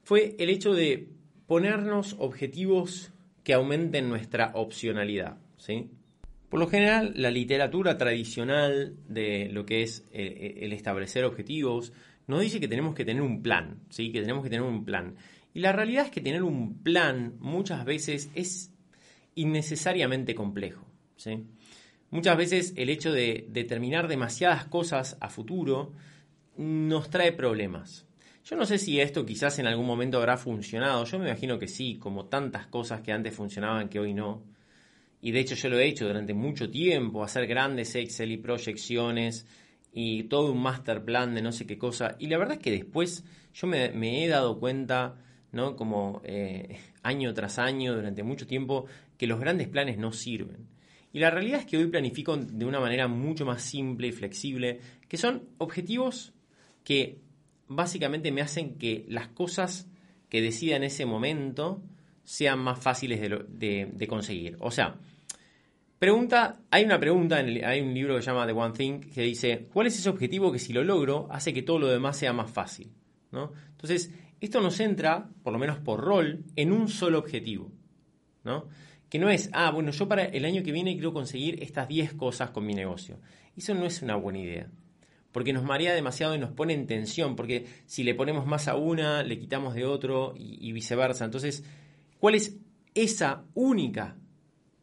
[0.05, 1.09] fue el hecho de
[1.47, 5.37] ponernos objetivos que aumenten nuestra opcionalidad.
[5.59, 5.91] ¿sí?
[6.49, 11.93] Por lo general, la literatura tradicional de lo que es eh, eh, el establecer objetivos
[12.27, 14.13] nos dice que tenemos que tener un plan, ¿sí?
[14.13, 15.17] que tenemos que tener un plan.
[15.53, 18.73] Y la realidad es que tener un plan muchas veces es
[19.35, 20.87] innecesariamente complejo.
[21.17, 21.45] ¿sí?
[22.11, 25.93] Muchas veces el hecho de determinar demasiadas cosas a futuro
[26.57, 28.07] nos trae problemas.
[28.45, 31.05] Yo no sé si esto quizás en algún momento habrá funcionado.
[31.05, 34.43] Yo me imagino que sí, como tantas cosas que antes funcionaban que hoy no.
[35.21, 39.47] Y de hecho yo lo he hecho durante mucho tiempo, hacer grandes Excel y proyecciones.
[39.93, 42.17] y todo un master plan de no sé qué cosa.
[42.19, 45.17] Y la verdad es que después yo me, he dado cuenta,
[45.51, 45.75] ¿no?
[45.77, 50.69] Como eh, año tras año, durante mucho tiempo, que los grandes planes no sirven.
[51.13, 54.81] Y la realidad es que hoy planifico de una manera mucho más simple y flexible,
[55.09, 56.35] que son objetivos
[56.85, 57.19] que
[57.67, 59.89] básicamente me hacen que las cosas
[60.29, 61.83] que decida en ese momento
[62.29, 64.57] sean más fáciles de, de conseguir.
[64.61, 64.97] O sea,
[65.99, 69.67] Pregunta, hay una pregunta, hay un libro que se llama The One Thing que dice,
[69.73, 72.53] ¿cuál es ese objetivo que si lo logro hace que todo lo demás sea más
[72.53, 72.93] fácil?
[73.33, 73.53] ¿No?
[73.73, 77.73] Entonces, esto nos centra, por lo menos por rol, en un solo objetivo.
[78.45, 78.69] ¿no?
[79.09, 82.15] Que no es, ah, bueno, yo para el año que viene quiero conseguir estas 10
[82.15, 83.19] cosas con mi negocio.
[83.57, 84.71] Eso no es una buena idea.
[85.33, 87.35] Porque nos marea demasiado y nos pone en tensión.
[87.35, 91.25] Porque si le ponemos más a una, le quitamos de otro y, y viceversa.
[91.25, 91.65] Entonces,
[92.19, 92.57] ¿cuál es
[92.95, 94.17] esa única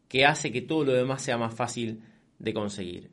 [0.08, 2.00] que hace que todo lo demás sea más fácil
[2.38, 3.10] de conseguir.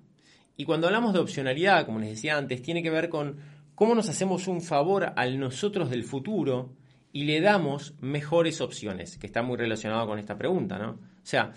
[0.56, 3.38] Y cuando hablamos de opcionalidad, como les decía antes, tiene que ver con
[3.76, 6.74] cómo nos hacemos un favor al nosotros del futuro
[7.12, 10.92] y le damos mejores opciones, que está muy relacionado con esta pregunta, ¿no?
[10.92, 11.54] O sea,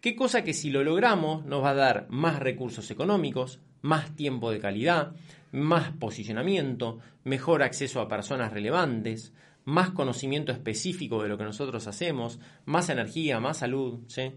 [0.00, 4.50] ¿qué cosa que si lo logramos nos va a dar más recursos económicos, más tiempo
[4.50, 5.12] de calidad,
[5.52, 9.32] más posicionamiento, mejor acceso a personas relevantes,
[9.66, 14.32] más conocimiento específico de lo que nosotros hacemos, más energía, más salud, ¿sí?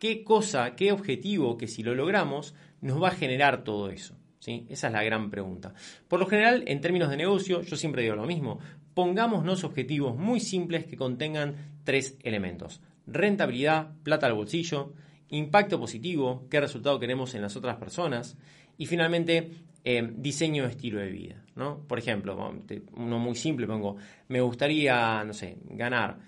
[0.00, 4.16] qué cosa, qué objetivo que si lo logramos nos va a generar todo eso.
[4.40, 4.66] ¿sí?
[4.68, 5.74] Esa es la gran pregunta.
[6.08, 8.58] Por lo general, en términos de negocio, yo siempre digo lo mismo.
[8.94, 12.80] Pongámonos objetivos muy simples que contengan tres elementos.
[13.06, 14.92] Rentabilidad, plata al bolsillo,
[15.28, 18.36] impacto positivo, qué resultado queremos en las otras personas
[18.76, 19.52] y finalmente
[19.84, 21.44] eh, diseño de estilo de vida.
[21.54, 21.80] ¿no?
[21.86, 22.54] Por ejemplo,
[22.94, 23.96] uno muy simple pongo,
[24.28, 26.18] me gustaría, no sé, ganar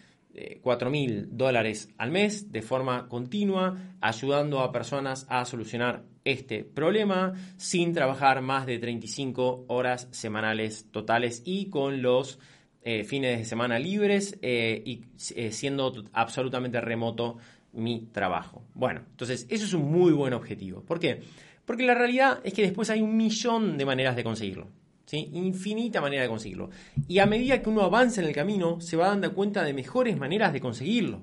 [0.63, 7.35] 4 mil dólares al mes de forma continua, ayudando a personas a solucionar este problema
[7.57, 12.39] sin trabajar más de 35 horas semanales totales y con los
[12.83, 15.05] eh, fines de semana libres eh, y
[15.37, 17.39] eh, siendo absolutamente remoto
[17.73, 18.63] mi trabajo.
[18.75, 20.83] Bueno, entonces eso es un muy buen objetivo.
[20.83, 21.21] ¿Por qué?
[21.65, 24.69] Porque la realidad es que después hay un millón de maneras de conseguirlo.
[25.13, 26.71] Infinita manera de conseguirlo.
[27.07, 30.19] Y a medida que uno avanza en el camino, se va dando cuenta de mejores
[30.19, 31.23] maneras de conseguirlo.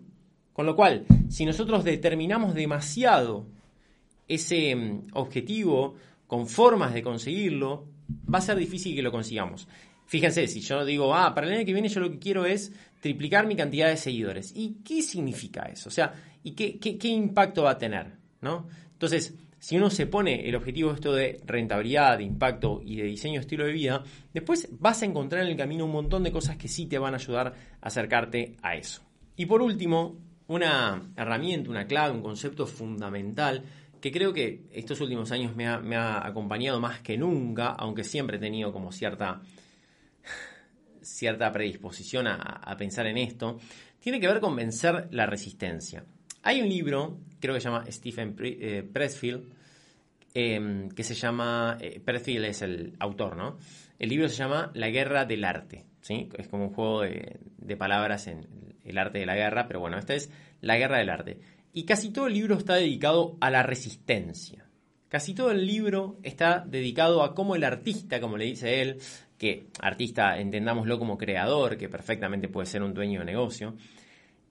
[0.54, 3.48] Con lo cual, si nosotros determinamos demasiado
[4.28, 7.88] ese mm, objetivo con formas de conseguirlo,
[8.34, 9.68] va a ser difícil que lo consigamos.
[10.06, 12.72] Fíjense, si yo digo, ah, para el año que viene yo lo que quiero es
[13.02, 14.54] triplicar mi cantidad de seguidores.
[14.56, 15.90] ¿Y qué significa eso?
[15.90, 16.14] O sea,
[16.44, 18.22] ¿y qué, qué impacto va a tener?
[18.42, 18.68] ¿no?
[18.94, 23.40] Entonces, si uno se pone el objetivo esto de rentabilidad, de impacto y de diseño
[23.40, 24.04] estilo de vida,
[24.34, 27.14] después vas a encontrar en el camino un montón de cosas que sí te van
[27.14, 29.04] a ayudar a acercarte a eso.
[29.36, 33.64] Y por último, una herramienta, una clave, un concepto fundamental
[34.02, 38.40] que creo que estos últimos años me ha, acompañado más que nunca, aunque siempre he
[38.40, 39.44] tenido como cierta,
[41.04, 43.60] cierta predisposición a, pensar en esto,
[44.00, 46.04] tiene que ver con vencer la resistencia.
[46.42, 49.44] Hay un libro, creo que se llama Stephen eh, Pressfield,
[50.34, 53.58] em, que se llama, eh, Pressfield es el autor, ¿no?
[54.00, 56.30] El libro se llama La guerra del arte, ¿sí?
[56.38, 58.48] Es como un juego de, palabras en
[58.86, 60.32] el arte de la guerra, pero bueno, esta es
[60.62, 61.40] La guerra del arte.
[61.74, 64.66] Y casi todo el libro está dedicado a la resistencia.
[65.10, 68.98] Casi todo el libro está dedicado a cómo el artista, como le dice él,
[69.38, 73.76] que artista entendámoslo como creador, que perfectamente puede ser un dueño de negocio,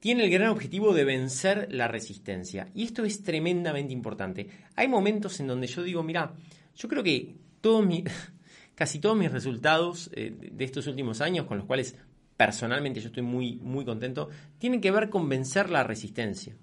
[0.00, 2.68] tiene el gran objetivo de vencer la resistencia.
[2.74, 4.48] Y esto es tremendamente importante.
[4.74, 6.34] Hay momentos en donde yo digo, mira,
[6.74, 7.36] yo creo que
[8.74, 11.94] casi todos mis resultados eh, de estos últimos años, con los cuales
[12.36, 16.56] personalmente yo estoy muy, muy contento, tienen que ver con vencer la resistencia.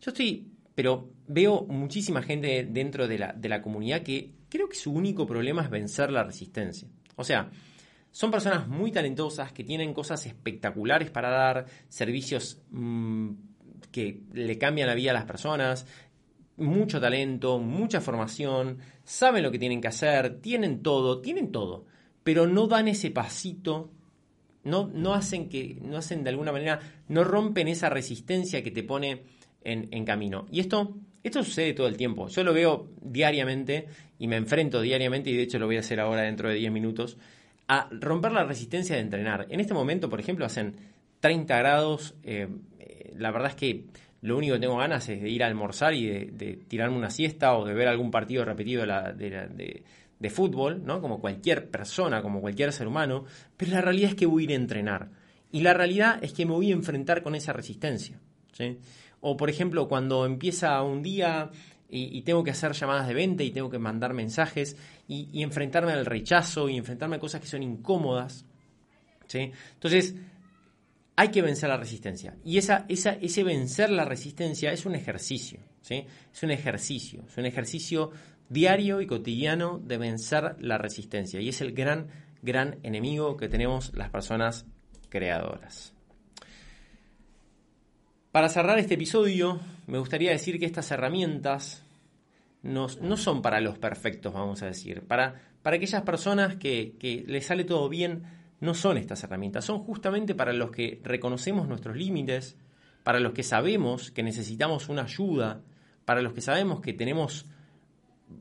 [0.00, 4.76] Yo estoy, pero veo muchísima gente dentro de la, de la comunidad que creo que
[4.76, 6.88] su único problema es vencer la resistencia.
[7.16, 7.50] O sea,
[8.10, 13.30] son personas muy talentosas que tienen cosas espectaculares para dar, servicios mm,
[13.90, 15.86] que le cambian la vida a las personas,
[16.56, 21.86] mucho talento, mucha formación, saben lo que tienen que hacer, tienen todo, tienen todo,
[22.24, 23.90] pero no dan ese pasito,
[24.64, 28.82] no, no hacen que, no hacen de alguna manera, no rompen esa resistencia que te
[28.82, 29.22] pone
[29.62, 30.46] en, en camino.
[30.50, 32.28] Y esto, esto sucede todo el tiempo.
[32.28, 33.86] Yo lo veo diariamente
[34.18, 36.72] y me enfrento diariamente, y de hecho lo voy a hacer ahora dentro de 10
[36.72, 37.16] minutos
[37.68, 39.46] a romper la resistencia de entrenar.
[39.50, 40.74] En este momento, por ejemplo, hacen
[41.20, 42.14] 30 grados.
[42.22, 42.48] Eh,
[42.78, 43.84] eh, la verdad es que
[44.22, 47.56] lo único que tengo ganas es de ir a almorzar y de, tirarme una siesta
[47.56, 49.82] o de ver algún partido repetido de,
[50.18, 51.00] de, fútbol, ¿no?
[51.00, 53.26] Como cualquier persona, como cualquier ser humano.
[53.56, 55.10] Pero la realidad es que voy a ir a entrenar.
[55.52, 58.18] Y la realidad es que me voy a enfrentar con esa resistencia.
[59.20, 61.50] O, por ejemplo, cuando empieza un día
[61.90, 64.76] y, tengo que hacer llamadas de venta y tengo que mandar mensajes
[65.06, 68.44] y, enfrentarme al rechazo y enfrentarme a cosas que son incómodas.
[69.26, 69.50] ¿sí?
[69.74, 70.14] Entonces,
[71.16, 72.36] hay que vencer la resistencia.
[72.44, 75.60] Y esa, esa, ese vencer la resistencia es un ejercicio.
[75.80, 76.04] ¿sí?
[76.32, 77.24] Es un ejercicio.
[77.26, 78.10] Es un ejercicio
[78.50, 81.40] diario y cotidiano de vencer la resistencia.
[81.40, 82.08] Y es el gran,
[82.42, 84.66] gran enemigo que tenemos las personas
[85.08, 85.94] creadoras.
[88.38, 89.58] Para cerrar este episodio,
[89.88, 91.82] me gustaría decir que estas herramientas
[92.62, 95.02] no, son para los perfectos, vamos a decir.
[95.08, 98.22] Para, para aquellas personas que, que les sale todo bien,
[98.60, 99.64] no son estas herramientas.
[99.64, 102.56] Son justamente para los que reconocemos nuestros límites,
[103.02, 105.60] para los que sabemos que necesitamos una ayuda,
[106.04, 107.44] para los que sabemos que tenemos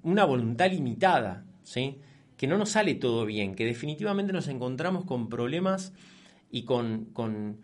[0.04, 1.98] una voluntad limitada, ¿sí?
[2.38, 5.92] que no nos sale todo bien, que definitivamente nos encontramos con problemas
[6.52, 7.62] y con, con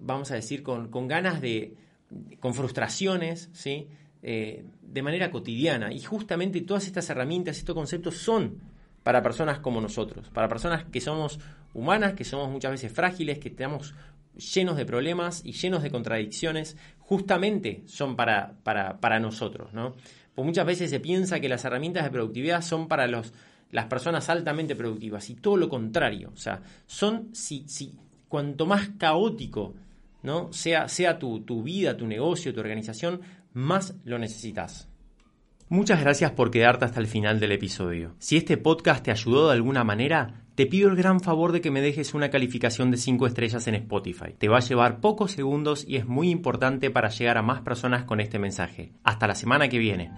[0.00, 1.74] vamos a decir, con, ganas de,
[2.40, 3.88] con frustraciones, ¿sí?
[4.22, 5.92] Eh, de manera cotidiana.
[5.92, 8.58] Y justamente todas estas herramientas, estos conceptos son
[9.02, 11.38] para personas como nosotros, para personas que somos
[11.74, 13.94] humanas, que somos muchas veces frágiles, que estamos
[14.36, 19.72] llenos de problemas y llenos de contradicciones, justamente son para, para, nosotros.
[19.72, 19.94] ¿no?
[20.34, 23.32] Pues muchas veces se piensa que las herramientas de productividad son para los,
[23.70, 26.30] las personas altamente productivas y todo lo contrario.
[26.34, 27.94] O sea, son si, si
[28.28, 29.74] cuanto más caótico
[30.26, 30.52] ¿no?
[30.52, 33.22] sea, sea tu, tu vida, tu negocio, tu organización,
[33.54, 34.90] más lo necesitas.
[35.68, 38.14] Muchas gracias por quedarte hasta el final del episodio.
[38.18, 41.70] Si este podcast te ayudó de alguna manera, te pido el gran favor de que
[41.70, 44.34] me dejes una calificación de 5 estrellas en Spotify.
[44.36, 48.04] Te va a llevar pocos segundos y es muy importante para llegar a más personas
[48.04, 48.92] con este mensaje.
[49.02, 50.10] Hasta la semana que viene.